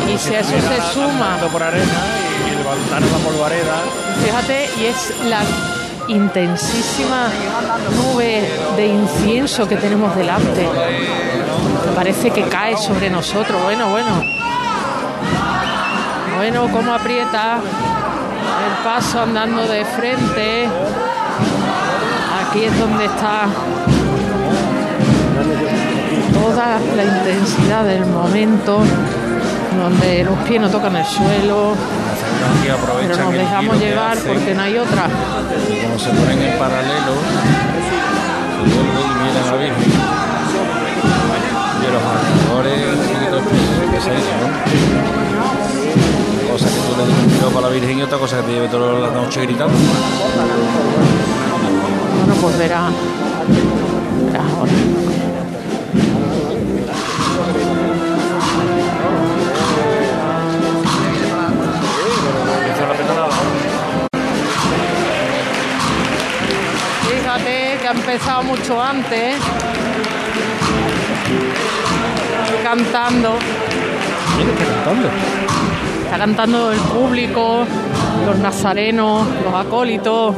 y 0.06 0.18
si 0.18 0.34
eso 0.34 0.50
se 0.50 0.92
suma, 0.92 1.38
por 1.50 1.62
arena 1.62 2.53
la 2.64 3.18
polvareda. 3.18 3.82
fíjate, 4.24 4.70
y 4.80 4.86
es 4.86 5.12
la 5.28 5.42
intensísima 6.08 7.28
nube 7.94 8.42
de 8.76 8.86
incienso 8.86 9.68
que 9.68 9.76
tenemos 9.76 10.16
delante. 10.16 10.66
Parece 11.94 12.30
que 12.30 12.42
cae 12.44 12.76
sobre 12.76 13.10
nosotros. 13.10 13.62
Bueno, 13.62 13.90
bueno. 13.90 14.22
Bueno, 16.36 16.68
cómo 16.72 16.94
aprieta 16.94 17.56
el 17.56 18.84
paso 18.84 19.20
andando 19.20 19.66
de 19.66 19.84
frente. 19.84 20.66
Aquí 22.40 22.64
es 22.64 22.78
donde 22.78 23.04
está 23.04 23.46
toda 26.32 26.78
la 26.96 27.04
intensidad 27.04 27.84
del 27.84 28.06
momento, 28.06 28.80
donde 29.76 30.24
los 30.24 30.38
pies 30.40 30.60
no 30.60 30.70
tocan 30.70 30.96
el 30.96 31.04
suelo, 31.04 31.74
Aquí 32.44 32.68
aprovechan 32.68 33.10
pero 33.12 33.24
nos 33.24 33.34
el 33.34 33.40
dejamos 33.40 33.64
giro 33.64 33.78
que 33.78 33.86
llevar 33.88 34.16
hacen, 34.16 34.32
porque 34.34 34.54
no 34.54 34.62
hay 34.62 34.78
otra. 34.78 35.02
como 35.82 35.98
se 35.98 36.10
ponen 36.10 36.42
en 36.42 36.58
paralelo, 36.58 37.14
se 38.54 38.62
vuelven 38.74 39.04
y 39.04 39.14
miran 39.24 39.42
a 39.42 39.50
la 39.50 39.56
Virgen. 39.56 39.90
Y 41.80 41.86
los 41.92 42.02
alrededores, 42.02 42.78
un 42.94 43.06
poquito 43.06 43.36
¿qué 43.90 43.96
es 43.98 44.06
eso, 44.06 44.32
no? 44.40 44.46
Una 46.34 46.52
cosa 46.52 46.66
que 46.66 46.80
tú 46.80 46.90
le 46.96 47.04
des 47.06 47.18
un 47.24 47.28
piropo 47.30 47.58
a 47.58 47.62
la 47.62 47.68
Virgen 47.68 47.98
y 47.98 48.02
otra 48.02 48.18
cosa 48.18 48.36
que 48.38 48.42
te 48.42 48.52
lleve 48.52 48.68
toda 48.68 49.00
la 49.00 49.10
noche 49.10 49.42
gritando. 49.42 49.74
Bueno, 52.18 52.34
pues 52.40 52.58
verá. 52.58 52.90
Empezado 67.94 68.42
mucho 68.42 68.80
antes. 68.82 69.36
Cantando. 72.62 73.36
¿Quién 74.36 74.48
está 74.50 74.64
cantando? 74.64 75.08
Está 76.04 76.18
cantando 76.18 76.72
el 76.72 76.78
público, 76.80 77.66
los 78.26 78.38
nazarenos, 78.38 79.26
los 79.44 79.54
acólitos. 79.54 80.34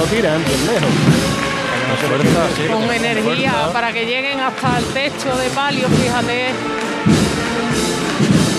Lo 0.00 0.06
tiran, 0.06 0.42
bien 0.44 0.66
lejos. 0.66 0.90
con 2.70 2.90
energía 2.94 3.70
para 3.72 3.92
que 3.92 4.06
lleguen 4.06 4.40
hasta 4.40 4.78
el 4.78 4.84
techo 4.86 5.36
de 5.36 5.50
palio, 5.50 5.88
fíjate. 5.88 6.54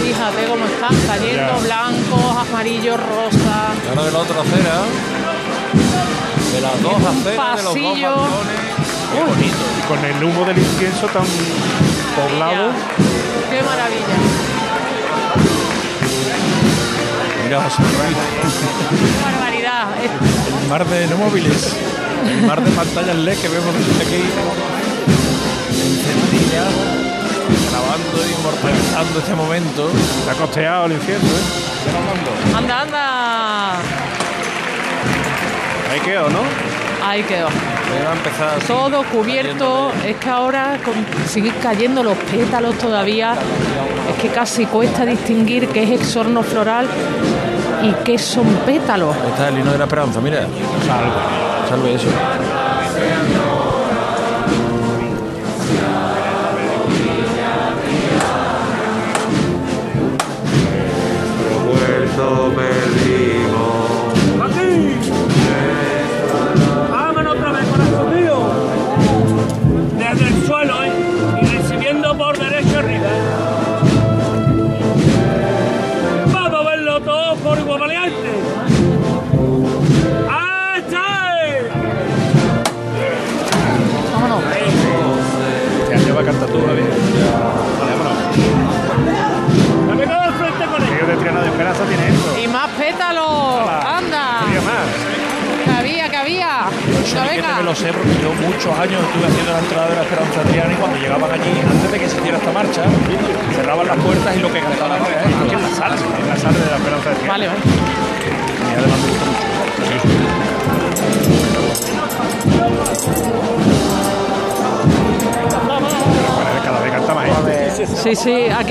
Fíjate 0.04 0.46
cómo 0.48 0.66
están 0.66 0.96
cayendo 1.08 1.54
Ya. 1.54 1.64
blancos, 1.64 2.38
amarillos, 2.48 3.00
rosas. 3.00 3.72
Ahora 3.90 4.04
de 4.04 4.12
la 4.12 4.20
otra 4.20 4.42
acera. 4.42 4.82
De 6.54 6.62
las 6.62 6.82
dos 6.84 6.94
aceras, 7.06 7.58
de 7.58 7.64
los 7.64 7.74
dos. 7.74 8.30
Qué 9.14 9.24
bonito. 9.24 9.58
Y 9.80 9.88
con 9.88 10.06
el 10.06 10.24
humo 10.24 10.46
del 10.46 10.58
incienso 10.60 11.08
tan 11.08 11.24
poblado. 12.16 12.72
Qué 13.50 13.64
maravilla. 13.64 14.18
Mira, 17.44 17.62
José. 17.64 17.82
Qué 17.84 19.24
barbaridad. 19.24 19.61
El 19.90 20.70
mar 20.70 20.86
de 20.86 21.08
no 21.08 21.18
móviles. 21.18 21.76
El 22.30 22.42
mar 22.48 22.62
de 22.64 22.70
pantallas 22.72 23.16
LED 23.16 23.38
que 23.38 23.48
vemos 23.50 23.74
desde 23.76 24.04
aquí. 24.04 24.24
Encendida. 25.70 26.66
Grabando 27.72 28.28
y 28.28 28.40
inmortalizando 28.40 29.20
este 29.20 29.36
momento. 29.36 29.90
Está 30.20 30.34
costeado 30.34 30.86
el 30.86 30.92
incienso, 30.94 31.26
¿eh? 31.28 32.56
Anda, 32.58 32.82
anda. 32.82 33.72
Ahí 35.92 36.00
quedó, 36.06 36.30
¿no? 36.30 36.40
Ahí 37.04 37.24
quedó. 37.24 37.48
Va 37.48 38.12
a 38.12 38.14
empezar 38.16 38.50
así, 38.58 38.68
Todo 38.68 39.04
cubierto. 39.06 39.92
Es 40.06 40.16
que 40.18 40.30
ahora 40.30 40.78
con- 40.86 41.06
siguen 41.28 41.54
cayendo 41.62 42.04
los 42.04 42.16
pétalos 42.18 42.78
todavía. 42.78 43.36
Es 44.10 44.22
que 44.22 44.30
casi 44.30 44.66
cuesta 44.66 45.06
distinguir 45.06 45.68
qué 45.70 45.84
es 45.84 45.90
exorno 46.02 46.42
floral 46.44 46.88
y 47.84 47.94
qué 48.04 48.18
son 48.18 48.46
pétalos. 48.66 49.16
Está 49.28 49.50
el 49.50 49.60
hino 49.60 49.72
de 49.72 49.78
la 49.78 49.86
esperanza, 49.86 50.20
mira. 50.22 50.42
Salve. 50.86 51.70
Salve 51.70 51.94
eso. 51.96 52.08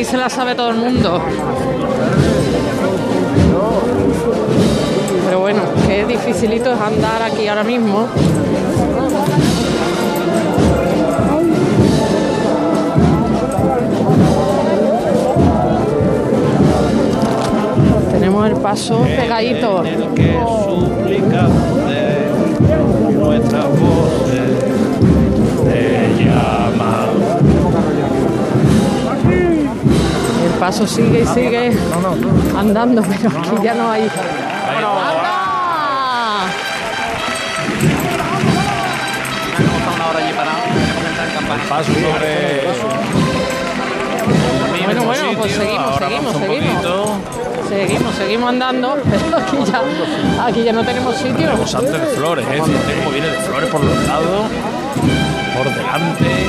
Aquí 0.01 0.09
se 0.09 0.17
la 0.17 0.31
sabe 0.31 0.55
todo 0.55 0.71
el 0.71 0.77
mundo. 0.77 1.21
Pero 5.27 5.41
bueno, 5.41 5.61
qué 5.87 6.07
dificilito 6.07 6.73
es 6.73 6.81
andar 6.81 7.23
aquí 7.23 7.47
ahora 7.47 7.65
mismo. 7.65 8.09
Tenemos 18.11 18.49
el 18.49 18.57
paso 18.57 19.03
pegadito. 19.03 19.70
Paso 30.71 30.87
sigue 30.87 31.23
y 31.23 31.27
sigue 31.27 31.77
andando, 32.57 33.03
pero 33.03 33.29
aquí 33.29 33.51
ya 33.61 33.75
no 33.75 33.91
hay. 33.91 34.03
¡Anda! 34.03 34.13
Tenemos. 39.57 39.81
Paso 41.69 41.93
sobre 41.93 42.63
Bueno, 44.85 45.03
bueno, 45.05 45.25
pues 45.39 45.53
seguimos, 45.53 45.97
seguimos, 45.97 46.37
seguimos. 46.37 46.85
Seguimos, 47.69 48.15
seguimos 48.15 48.49
andando, 48.49 48.97
pero 49.11 49.39
aquí 49.39 49.57
ya, 49.67 49.83
aquí 50.47 50.63
ya 50.63 50.73
no 50.73 50.85
tenemos 50.85 51.17
sitio. 51.17 51.51
Rebosante 51.51 51.99
de 51.99 52.07
flores, 52.07 52.47
¿eh? 52.47 52.63
Fíjate 52.65 52.95
cómo 52.95 53.11
viene 53.11 53.27
de 53.27 53.39
flores 53.39 53.69
por 53.71 53.83
los 53.83 54.07
lados, 54.07 54.47
por 55.57 55.65
delante. 55.75 56.47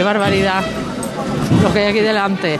Qué 0.00 0.04
barbaridad 0.04 0.62
lo 1.62 1.70
que 1.74 1.80
hay 1.80 1.86
aquí 1.88 2.00
delante. 2.00 2.58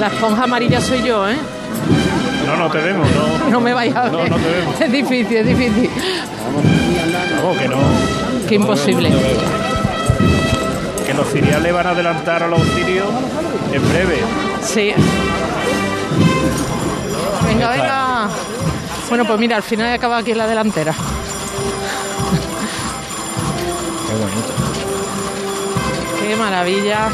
La 0.00 0.06
esponja 0.06 0.44
amarilla 0.44 0.80
soy 0.80 1.02
yo, 1.02 1.28
¿eh? 1.28 1.36
No, 2.46 2.56
no 2.56 2.70
te 2.70 2.78
vemos, 2.78 3.06
no. 3.10 3.50
No 3.50 3.60
me 3.60 3.74
vayas 3.74 3.94
a 3.94 4.08
No, 4.08 4.16
ver. 4.20 4.30
no 4.30 4.36
te 4.38 4.50
vemos. 4.50 4.80
Es 4.80 4.90
difícil, 4.90 5.36
es 5.36 5.46
difícil. 5.46 5.90
Vamos, 7.42 7.58
que 7.58 7.68
no. 7.68 7.76
Qué 8.48 8.54
imposible. 8.54 9.10
Que 11.06 11.12
los 11.12 11.28
ciriales 11.30 11.74
van 11.74 11.86
a 11.88 11.90
adelantar 11.90 12.42
a 12.44 12.48
los 12.48 12.62
cirios 12.70 13.06
en 13.70 13.86
breve. 13.90 14.16
Sí. 14.62 14.92
Venga, 17.46 17.68
venga. 17.68 18.28
Bueno, 19.10 19.26
pues 19.26 19.38
mira, 19.38 19.56
al 19.56 19.62
final 19.62 19.88
he 19.88 19.92
acabado 19.92 20.22
aquí 20.22 20.30
en 20.30 20.38
la 20.38 20.46
delantera. 20.46 20.94
Bonito. 24.30 24.52
Qué 26.20 26.36
maravilla. 26.36 27.08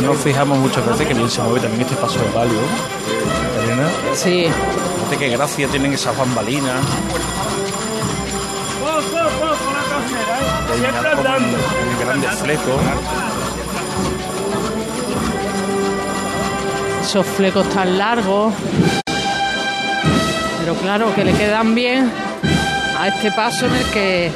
No 0.00 0.12
nos 0.12 0.18
fijamos 0.18 0.58
muchas 0.58 0.86
veces 0.86 1.06
que 1.06 1.14
bien 1.14 1.30
se 1.30 1.42
mueve 1.42 1.60
también 1.60 1.82
este 1.82 1.96
paso 1.96 2.18
de 2.18 2.26
palio. 2.26 2.58
Elena. 3.64 3.88
Sí. 4.14 4.46
Fíjate 4.98 5.16
qué 5.18 5.28
gracia 5.36 5.68
tienen 5.68 5.92
esas 5.92 6.16
bambalinas. 6.16 6.80
¡Poco, 8.80 9.00
poco 9.00 9.72
la 9.72 9.82
trasera, 9.88 10.38
eh! 10.40 10.78
Siempre 10.78 11.10
andando. 11.10 12.28
flecos. 12.42 12.80
Esos 17.02 17.26
flecos 17.26 17.68
tan 17.70 17.98
largos. 17.98 18.52
Pero 20.60 20.74
claro, 20.74 21.14
que 21.14 21.24
le 21.24 21.32
quedan 21.32 21.74
bien 21.74 22.25
a 22.98 23.08
este 23.08 23.30
paso 23.32 23.66
en 23.66 23.74
el 23.74 23.84
que 23.90 24.30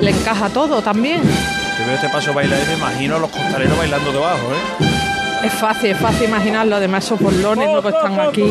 le 0.00 0.10
encaja 0.10 0.48
todo 0.48 0.82
también. 0.82 1.22
Yo 1.22 1.86
veo 1.86 1.94
este 1.94 2.08
paso 2.08 2.32
bailar 2.32 2.60
y 2.64 2.68
me 2.68 2.74
imagino 2.74 3.16
a 3.16 3.18
los 3.18 3.30
costaleros 3.30 3.76
bailando 3.76 4.12
debajo, 4.12 4.52
¿eh? 4.52 5.46
Es 5.46 5.52
fácil, 5.52 5.90
es 5.90 5.98
fácil 5.98 6.28
imaginarlo. 6.28 6.76
Además, 6.76 7.04
esos 7.04 7.20
borlones 7.20 7.68
¿no? 7.70 7.82
que 7.82 7.88
están 7.88 8.18
aquí 8.18 8.50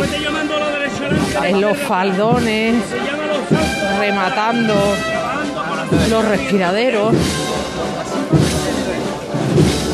en 1.43 1.61
los 1.61 1.78
faldones, 1.78 2.76
rematando 3.99 4.74
los 6.09 6.26
respiraderos. 6.26 7.14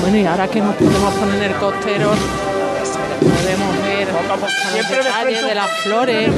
Bueno, 0.01 0.17
y 0.17 0.26
ahora 0.26 0.47
que 0.47 0.59
nos 0.59 0.76
podemos 0.76 1.13
poner 1.13 1.36
en 1.36 1.43
el 1.43 1.55
costero, 1.55 2.11
podemos 3.20 3.84
ver 3.84 4.07
los 4.76 4.89
detalles 4.89 5.45
de 5.45 5.55
las 5.55 5.70
flores 5.84 6.32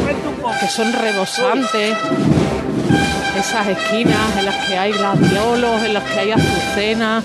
que 0.60 0.68
son 0.68 0.94
rebosantes. 0.94 1.98
Esas 3.38 3.68
esquinas 3.68 4.38
en 4.38 4.46
las 4.46 4.56
que 4.68 4.78
hay 4.78 4.92
gladiolos, 4.92 5.84
en 5.84 5.94
las 5.94 6.04
que 6.04 6.20
hay 6.20 6.32
azucenas, 6.32 7.24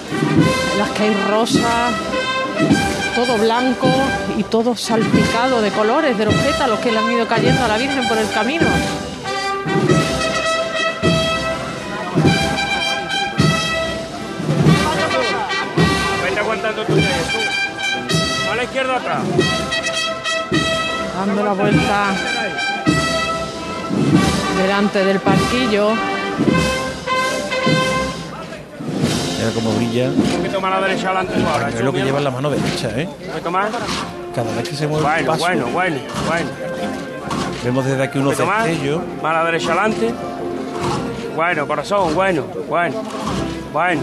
en 0.72 0.78
las 0.78 0.90
que 0.90 1.02
hay 1.02 1.14
rosas, 1.28 1.92
todo 3.14 3.38
blanco 3.38 3.88
y 4.36 4.42
todo 4.44 4.76
salpicado 4.76 5.62
de 5.62 5.70
colores, 5.70 6.16
de 6.16 6.26
los 6.26 6.34
pétalos 6.34 6.78
que 6.80 6.92
le 6.92 6.98
han 6.98 7.12
ido 7.12 7.26
cayendo 7.26 7.64
a 7.64 7.68
la 7.68 7.78
Virgen 7.78 8.06
por 8.08 8.18
el 8.18 8.30
camino. 8.30 8.66
Vete 16.24 16.40
aguantando 16.40 16.84
tú, 16.84 16.94
tú. 16.94 18.52
A 18.52 18.56
la 18.56 18.64
izquierda 18.64 18.96
atrás. 18.96 19.22
dando 21.18 21.42
la 21.42 21.52
vuelta 21.52 22.14
delante 24.56 25.04
del 25.04 25.20
parquillo. 25.20 25.90
Mira 29.38 29.50
cómo 29.54 29.72
brilla. 29.74 30.08
Un 30.08 30.22
poquito 30.22 30.60
más 30.60 30.72
a 30.72 30.80
la 30.80 30.86
derecha 30.86 31.06
adelante 31.10 31.34
ahora. 31.52 31.68
Es 31.68 31.80
lo 31.80 31.92
que 31.92 32.02
lleva 32.02 32.18
en 32.18 32.24
la 32.24 32.30
mano 32.30 32.50
derecha, 32.50 32.88
¿eh? 32.96 33.06
Un 33.06 33.28
poquito 33.28 33.50
más. 33.50 33.70
Cada 34.34 34.54
vez 34.54 34.68
que 34.68 34.76
se 34.76 34.86
mueve 34.86 35.04
un 35.04 35.10
Bueno, 35.12 35.26
paso, 35.32 35.44
bueno, 35.44 35.66
bueno, 35.68 35.96
bueno. 36.26 36.50
vemos 37.64 37.84
desde 37.84 38.02
aquí 38.02 38.18
unos 38.18 38.36
destellos. 38.36 39.02
La 39.22 39.44
derecha 39.44 39.72
adelante. 39.72 40.14
Bueno, 41.34 41.66
corazón, 41.66 42.14
bueno, 42.14 42.44
bueno, 42.68 43.02
bueno. 43.72 44.02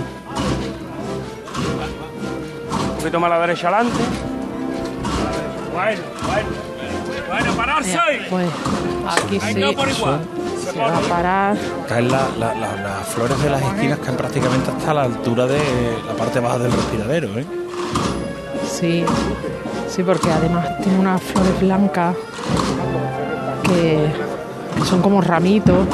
Un 2.91 2.97
poquito 2.97 3.19
más 3.19 3.31
a 3.31 3.35
la 3.35 3.41
derecha 3.41 3.67
adelante. 3.69 3.99
Bueno, 5.73 6.01
bueno. 6.27 6.62
Bueno, 7.33 7.53
pararse. 7.55 7.97
Pues 8.29 8.49
aquí 9.07 9.39
Ahí 9.41 9.53
sí 9.55 9.59
no 9.59 9.73
por 9.73 9.89
igual. 9.89 10.19
se 10.71 10.79
va 10.79 10.97
a 10.97 11.01
parar. 11.01 11.57
Caen 11.89 12.09
la- 12.11 12.29
la- 12.37 12.53
la- 12.53 12.75
las 12.75 13.07
flores 13.07 13.41
de 13.41 13.49
las 13.49 13.61
esquinas 13.61 13.99
caen 13.99 14.17
prácticamente 14.17 14.69
hasta 14.71 14.93
la 14.93 15.03
altura 15.03 15.45
de 15.47 15.59
la 16.07 16.13
parte 16.13 16.39
baja 16.39 16.59
del 16.59 16.71
respiradero, 16.71 17.27
¿eh? 17.39 17.45
Sí, 18.69 19.03
sí, 19.89 20.03
porque 20.03 20.31
además 20.31 20.67
tiene 20.81 20.99
unas 20.99 21.21
flores 21.21 21.59
blancas 21.59 22.15
que, 23.63 24.07
que 24.77 24.85
son 24.85 25.01
como 25.01 25.21
ramitos 25.21 25.87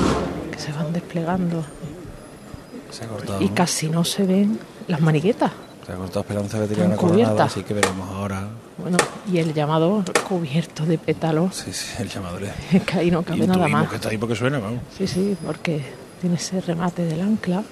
que 0.51 0.59
se 0.59 0.71
van 0.73 0.91
desplegando 0.93 1.63
Se 2.91 3.05
ha 3.05 3.07
cortado. 3.07 3.41
y 3.41 3.49
casi 3.49 3.89
no 3.89 4.03
se 4.03 4.23
ven 4.25 4.59
las 4.87 5.01
mariquetas. 5.01 5.51
Se 5.89 5.93
ha 5.95 5.97
cortado 5.97 6.19
Esperanza 6.19 6.59
Veterana 6.59 6.93
Están 6.93 7.09
cubiertas. 7.09 7.25
coronada, 7.29 7.45
así 7.45 7.63
que 7.63 7.73
veremos 7.73 8.09
ahora. 8.11 8.47
Bueno, 8.77 8.97
y 9.31 9.39
el 9.39 9.55
llamador 9.55 10.03
cubierto 10.21 10.85
de 10.85 10.99
pétalos, 10.99 11.55
Sí, 11.55 11.73
sí, 11.73 11.87
el 11.97 12.07
llamador 12.07 12.43
es. 12.71 12.83
que 12.83 12.99
ahí 12.99 13.09
no 13.09 13.23
cabe 13.23 13.47
nada 13.47 13.67
más. 13.67 13.89
que 13.89 13.95
está 13.95 14.09
ahí 14.09 14.19
porque 14.19 14.35
suena, 14.35 14.59
vamos. 14.59 14.81
Sí, 14.95 15.07
sí, 15.07 15.35
porque 15.43 15.81
tiene 16.21 16.35
ese 16.35 16.61
remate 16.61 17.05
del 17.05 17.21
ancla 17.21 17.63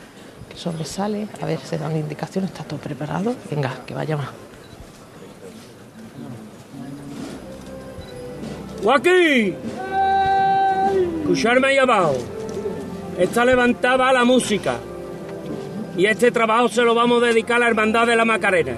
que 0.49 0.57
sobresale. 0.57 1.28
A 1.43 1.45
ver, 1.45 1.59
se 1.59 1.78
dan 1.78 1.95
indicaciones, 1.95 2.49
está 2.49 2.63
todo 2.63 2.80
preparado. 2.80 3.36
Venga, 3.51 3.72
que 3.86 3.93
vaya 3.93 4.18
más. 4.18 4.30
Joaquín, 8.84 9.55
escucharme 11.22 11.68
ahí 11.68 11.78
abajo. 11.78 12.15
Esta 13.20 13.45
levantada 13.45 14.11
la 14.11 14.24
música. 14.24 14.78
Y 15.97 16.05
este 16.05 16.31
trabajo 16.31 16.69
se 16.69 16.83
lo 16.83 16.93
vamos 16.93 17.23
a 17.23 17.25
dedicar 17.25 17.55
a 17.55 17.59
la 17.59 17.67
Hermandad 17.69 18.05
de 18.05 18.15
la 18.15 18.23
Macarena. 18.23 18.73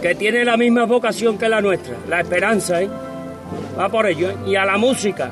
Que 0.00 0.14
tiene 0.14 0.44
la 0.44 0.56
misma 0.56 0.84
vocación 0.84 1.36
que 1.36 1.48
la 1.48 1.60
nuestra, 1.60 1.96
la 2.08 2.20
esperanza, 2.20 2.80
¿eh? 2.80 2.88
Va 3.76 3.88
por 3.88 4.06
ello, 4.06 4.30
¿eh? 4.30 4.36
Y 4.46 4.54
a 4.54 4.64
la 4.64 4.78
música. 4.78 5.28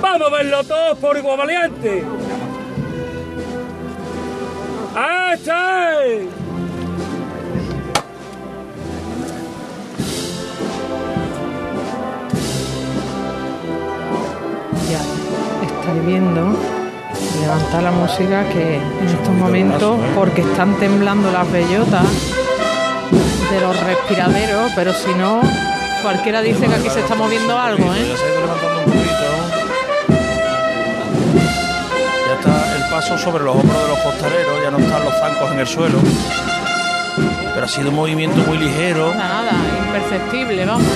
Vamos 0.00 0.28
a 0.28 0.36
verlo 0.36 0.64
todos 0.64 0.98
por 0.98 1.16
igual 1.18 1.36
valiente. 1.36 2.02
¡Ah, 4.96 5.32
está! 5.34 5.92
Ya 14.90 15.00
estáis 15.62 16.06
viendo 16.06 16.79
levantar 17.50 17.82
la 17.82 17.90
música 17.90 18.48
que 18.48 18.76
en 18.76 19.08
estos 19.08 19.34
momentos, 19.34 19.98
porque 20.14 20.42
están 20.42 20.78
temblando 20.78 21.32
las 21.32 21.50
bellotas 21.50 22.04
de 23.50 23.60
los 23.60 23.80
respiraderos, 23.84 24.70
pero 24.76 24.92
si 24.94 25.12
no, 25.14 25.40
cualquiera 26.02 26.42
dice 26.42 26.68
que 26.68 26.74
aquí 26.74 26.88
se 26.90 27.00
está 27.00 27.16
moviendo 27.16 27.58
algo, 27.58 27.92
¿eh? 27.92 28.14
Ya 32.28 32.34
está 32.34 32.76
el 32.76 32.84
paso 32.88 33.18
sobre 33.18 33.42
los 33.42 33.56
hombros 33.56 33.82
de 33.82 33.88
los 33.88 33.98
costaleros, 33.98 34.62
ya 34.62 34.70
no 34.70 34.78
están 34.78 35.04
los 35.04 35.14
zancos 35.18 35.50
en 35.50 35.58
el 35.58 35.66
suelo. 35.66 35.98
Pero 37.52 37.64
ha 37.64 37.68
sido 37.68 37.90
un 37.90 37.96
movimiento 37.96 38.36
muy 38.46 38.58
ligero. 38.58 39.12
Nada, 39.12 39.42
nada, 39.42 39.86
imperceptible, 39.86 40.64
vamos. 40.64 40.86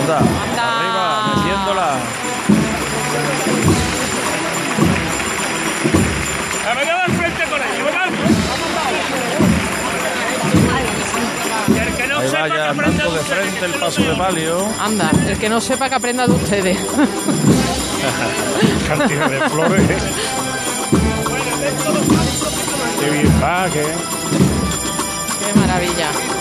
Espera, 0.00 0.20
El 11.68 11.96
que 11.96 12.06
no 12.08 12.18
Ahí 12.18 12.28
sepa 12.28 12.42
va 12.42 12.48
que 12.48 12.56
ya 12.56 12.70
aprenda 12.70 13.04
andando 13.04 13.14
de 13.14 13.20
frente 13.20 13.66
el 13.66 13.72
paso 13.74 14.02
de 14.02 14.14
palio. 14.16 14.68
Anda, 14.80 15.10
el 15.28 15.38
que 15.38 15.48
no 15.48 15.60
sepa 15.60 15.88
que 15.88 15.94
aprenda 15.94 16.26
de 16.26 16.32
ustedes. 16.32 16.76
Cantidad 18.88 19.30
de 19.30 19.48
flores. 19.48 19.86
Qué 23.00 23.10
bien 23.10 23.42
va, 23.42 23.68
que. 23.70 23.84
Qué 25.44 25.52
maravilla. 25.58 26.39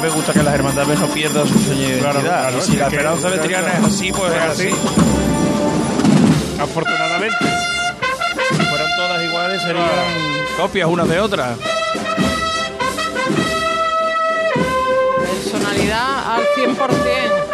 Que 0.00 0.06
me 0.06 0.14
gusta 0.14 0.32
que 0.32 0.42
las 0.44 0.54
hermandades 0.54 0.98
no 1.00 1.06
pierdan 1.08 1.48
su 1.48 1.58
seña 1.58 1.88
de 1.88 1.98
Claro, 1.98 2.20
identidad. 2.20 2.40
claro, 2.42 2.58
y 2.58 2.60
si 2.62 2.76
la 2.76 2.86
esperanza 2.86 3.28
veterana 3.30 3.72
es 3.78 3.84
así, 3.84 4.12
pues 4.12 4.32
es 4.32 4.42
así. 4.42 4.68
Afortunadamente. 6.60 7.36
Si 8.50 8.62
fueran 8.64 8.88
todas 8.96 9.24
iguales 9.24 9.62
serían 9.62 9.86
copias 10.56 10.88
unas 10.88 11.08
de 11.08 11.20
otras. 11.20 11.58
Personalidad 15.42 16.34
al 16.34 16.42
100%. 16.56 17.47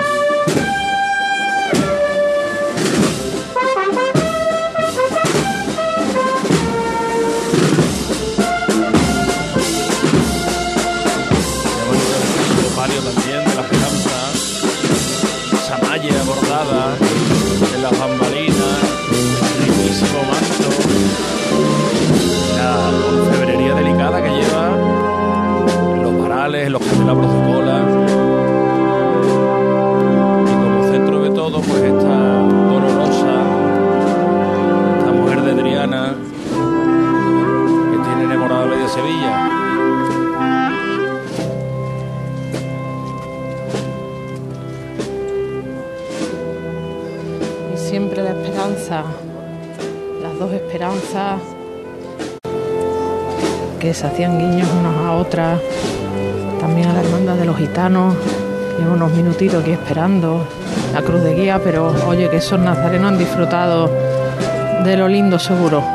Esa 16.04 16.12
malla 16.12 16.24
bordada 16.24 16.96
en 17.74 17.82
las 17.82 17.98
bambalinas. 17.98 18.78
Riquísimo 19.64 20.20
manto. 20.30 20.68
La 22.56 23.22
orfebrería 23.22 23.74
delicada 23.74 24.22
que 24.22 24.28
lleva. 24.28 26.02
Los 26.02 26.18
varales, 26.20 26.70
los 26.70 26.82
candelabros 26.82 27.32
de 27.32 27.52
cola. 27.52 27.78
Y 30.46 30.52
como 30.52 30.92
centro 30.92 31.22
de 31.22 31.30
todo, 31.30 31.60
pues 31.60 31.82
esta 31.82 32.16
dolorosa. 32.68 33.34
Esta 34.98 35.12
mujer 35.12 35.42
de 35.42 35.54
Triana. 35.54 36.14
Que 37.90 38.08
tiene 38.08 38.24
enamorada 38.24 38.66
media 38.66 38.88
Sevilla. 38.88 39.63
Esperanzas 50.74 51.40
que 53.78 53.94
se 53.94 54.06
hacían 54.08 54.40
guiños 54.40 54.68
unas 54.80 54.96
a 54.96 55.12
otras, 55.12 55.60
también 56.58 56.88
a 56.88 56.94
la 56.94 57.00
hermandad 57.00 57.36
de 57.36 57.44
los 57.44 57.56
gitanos, 57.56 58.16
llevo 58.76 58.94
unos 58.94 59.12
minutitos 59.12 59.62
aquí 59.62 59.70
esperando 59.70 60.44
la 60.92 61.00
cruz 61.02 61.22
de 61.22 61.36
guía, 61.36 61.60
pero 61.62 61.94
oye 62.08 62.28
que 62.28 62.38
esos 62.38 62.58
nazarenos 62.58 63.12
han 63.12 63.18
disfrutado 63.18 63.88
de 64.82 64.96
lo 64.96 65.06
lindo 65.06 65.38
seguro. 65.38 65.93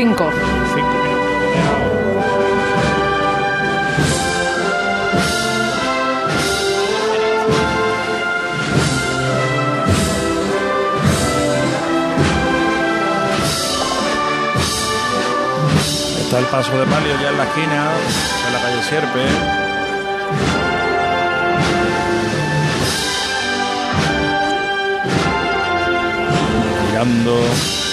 Cinco. 0.00 0.30
Está 16.18 16.38
el 16.38 16.46
paso 16.46 16.78
de 16.78 16.86
palio 16.86 17.20
ya 17.20 17.28
en 17.28 17.36
la 17.36 17.44
esquina, 17.44 17.90
en 18.46 18.52
la 18.54 18.62
calle 18.62 18.82
Sierpe. 18.82 19.26
Mirando 26.88 27.89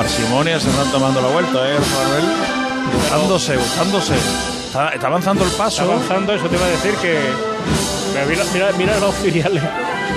parsimonia 0.00 0.58
se 0.58 0.70
están 0.70 0.90
tomando 0.90 1.20
la 1.20 1.28
vuelta, 1.28 1.58
¿eh, 1.70 1.76
Manuel? 1.78 2.24
Buscándose, 2.94 3.56
buscándose. 3.58 4.14
Está, 4.14 4.88
está 4.94 5.06
avanzando 5.08 5.44
el 5.44 5.50
paso. 5.50 5.82
Está 5.82 5.94
avanzando, 5.94 6.32
eso 6.34 6.46
te 6.48 6.56
iba 6.56 6.64
a 6.64 6.68
decir 6.70 6.94
que. 7.02 7.18
Mira, 8.14 8.24
mira, 8.26 8.44
mira, 8.54 8.70
mira 8.78 8.98
los 8.98 9.14
filiales. 9.16 9.62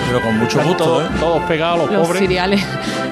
Pero 0.07 0.21
con 0.21 0.37
mucho 0.37 0.51
Están 0.59 0.67
gusto, 0.69 0.83
todos, 0.85 1.03
¿eh? 1.03 1.07
todos 1.19 1.43
pegados, 1.43 1.79
los, 1.79 1.91
Los 1.91 2.07
pobres. 2.07 2.21
cereales 2.21 2.65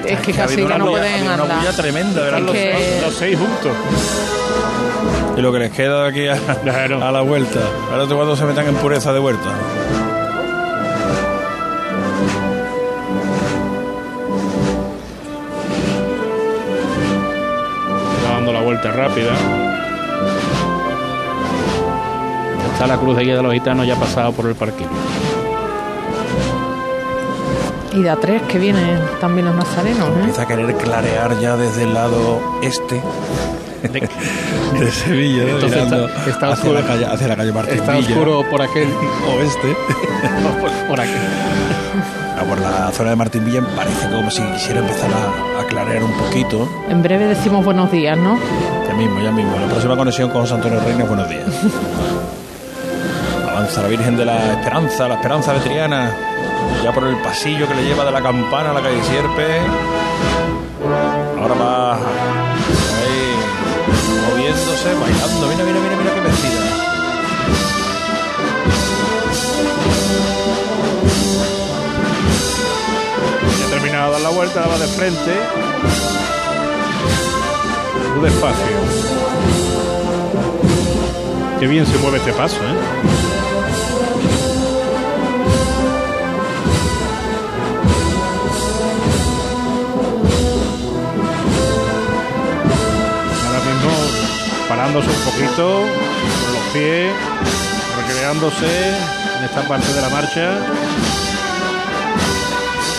es 0.06 0.20
que 0.20 0.32
ha 0.32 0.36
casi 0.36 0.54
habido 0.54 0.56
que 0.68 0.74
una 0.74 0.78
no 0.78 0.86
bulla- 0.86 0.98
pueden 0.98 1.12
ha 1.12 1.16
habido 1.18 1.34
una 1.34 1.42
andar. 1.42 1.58
bulla 1.58 1.72
tremenda, 1.76 2.20
¿verdad? 2.22 2.38
Los 2.40 2.52
que- 2.52 2.72
seis- 2.72 3.02
Los 3.02 3.14
seis 3.16 3.38
juntos. 3.38 3.72
Y 5.36 5.40
lo 5.42 5.52
que 5.52 5.58
les 5.58 5.72
queda 5.72 6.04
de 6.04 6.08
aquí 6.08 6.28
a, 6.28 7.08
a 7.08 7.12
la 7.12 7.20
vuelta. 7.20 7.60
Ahora 7.90 8.06
cuando 8.06 8.34
se 8.34 8.44
metan 8.46 8.66
en 8.66 8.76
pureza 8.76 9.12
de 9.12 9.18
vuelta. 9.18 9.50
Rápida. 18.92 19.32
Está 22.72 22.86
la 22.86 22.96
cruz 22.96 23.16
de 23.16 23.24
guía 23.24 23.36
de 23.36 23.42
los 23.42 23.52
gitanos 23.52 23.86
ya 23.86 23.96
pasado 23.96 24.32
por 24.32 24.46
el 24.46 24.54
parquillo. 24.54 24.88
Y 27.94 28.02
de 28.02 28.08
a 28.10 28.16
tres 28.16 28.40
que 28.42 28.58
vienen 28.58 28.98
también 29.20 29.46
los 29.46 29.54
nazarenos, 29.54 30.08
¿eh? 30.08 30.12
Empieza 30.20 30.42
a 30.42 30.46
querer 30.48 30.74
clarear 30.76 31.38
ya 31.40 31.56
desde 31.56 31.82
el 31.82 31.92
lado 31.92 32.40
este 32.62 33.02
de 34.78 34.90
Sevilla, 34.90 35.42
¿no? 35.44 35.48
Entonces 35.50 35.84
mirando 35.84 36.06
está- 36.08 36.30
está 36.30 36.48
hacia, 36.52 36.70
oscuro. 36.70 36.74
la 36.80 36.86
calle, 36.86 37.04
hacia 37.06 37.28
la 37.28 37.36
calle 37.36 37.52
Martín 37.52 37.74
Está 37.74 37.92
Villa, 37.92 38.08
oscuro 38.08 38.44
por 38.50 38.62
aquel. 38.62 38.88
oeste. 39.36 39.76
por, 40.60 40.70
por 40.88 41.00
aquí. 41.00 41.12
Ah, 42.38 42.44
por 42.48 42.58
la 42.60 42.90
zona 42.92 43.10
de 43.10 43.16
Martín 43.16 43.44
Villa 43.44 43.60
parece 43.76 44.08
como 44.10 44.30
si 44.30 44.42
quisiera 44.42 44.80
empezar 44.80 45.10
a, 45.12 45.60
a 45.60 45.64
clarear 45.66 46.02
un 46.02 46.12
poquito. 46.12 46.66
En 46.88 47.02
breve 47.02 47.26
decimos 47.26 47.62
buenos 47.62 47.92
días, 47.92 48.16
¿no? 48.16 48.38
Ya 48.92 48.98
mismo, 48.98 49.20
ya 49.22 49.32
mismo. 49.32 49.56
La 49.58 49.68
próxima 49.68 49.96
conexión 49.96 50.28
con 50.28 50.42
José 50.42 50.52
Antonio 50.52 50.78
Reina, 50.78 51.04
buenos 51.04 51.26
días. 51.26 51.46
Avanza 53.48 53.80
la 53.80 53.88
Virgen 53.88 54.18
de 54.18 54.26
la 54.26 54.52
Esperanza, 54.52 55.08
la 55.08 55.14
Esperanza 55.14 55.54
de 55.54 55.60
Triana, 55.60 56.14
ya 56.84 56.92
por 56.92 57.04
el 57.04 57.16
pasillo 57.22 57.66
que 57.66 57.74
le 57.74 57.84
lleva 57.86 58.04
de 58.04 58.10
la 58.10 58.20
campana 58.20 58.70
a 58.70 58.74
la 58.74 58.82
calle 58.82 59.02
Sierpe. 59.02 59.60
Ahora 61.40 61.54
va 61.54 61.94
ahí 61.94 63.34
moviéndose, 64.28 64.92
bailando. 64.92 65.46
Mira, 65.46 65.64
mira, 65.64 65.80
mira, 65.80 65.96
mira 65.96 66.14
qué 66.14 66.20
vestida. 66.20 66.60
Ya 73.58 73.70
terminado 73.70 74.06
de 74.08 74.12
dar 74.12 74.20
la 74.20 74.36
vuelta, 74.36 74.60
la 74.60 74.66
va 74.66 74.78
de 74.78 74.86
frente. 74.86 75.32
Despacio. 78.20 78.66
Qué 81.58 81.66
bien 81.66 81.86
se 81.86 81.96
mueve 81.98 82.18
este 82.18 82.32
paso, 82.32 82.56
¿eh? 82.56 83.22
Parándose 94.68 95.08
un 95.08 95.24
poquito 95.30 95.82
con 95.82 96.54
los 96.54 96.62
pies, 96.72 97.12
recreándose 97.96 98.88
en 99.38 99.44
esta 99.44 99.62
parte 99.68 99.92
de 99.92 100.00
la 100.00 100.08
marcha. 100.08 100.58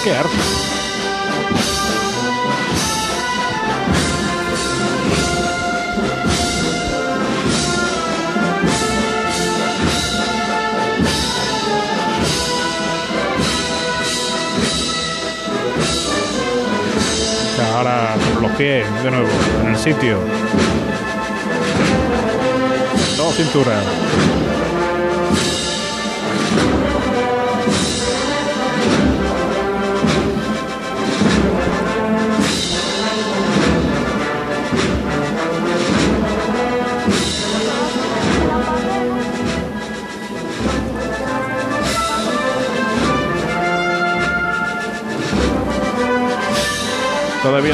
Qué 0.03 0.15
arte. 0.15 0.82
Los 18.41 18.51
pies 18.51 18.85
de 19.03 19.11
nuevo 19.11 19.27
en 19.61 19.69
el 19.69 19.77
sitio. 19.77 20.19
Dos 23.17 23.35
cinturas. 23.35 23.83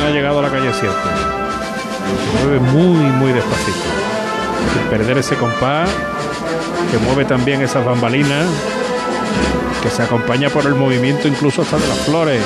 Ha 0.06 0.12
llegado 0.12 0.40
a 0.40 0.42
la 0.42 0.50
calle 0.50 0.72
7. 0.72 0.88
Se 0.90 2.44
mueve 2.44 2.60
muy, 2.60 3.04
muy 3.12 3.32
despacito. 3.32 3.78
Perder 4.90 5.18
ese 5.20 5.36
compás, 5.36 5.90
que 6.92 6.98
mueve 6.98 7.26
también 7.26 7.62
esas 7.62 7.86
bambalinas, 7.86 8.48
que 9.84 9.90
se 9.90 10.02
acompaña 10.02 10.50
por 10.50 10.66
el 10.66 10.76
movimiento 10.76 11.28
incluso 11.28 11.62
hasta 11.62 11.78
de 11.78 11.88
las 11.88 11.98
flores. 12.00 12.42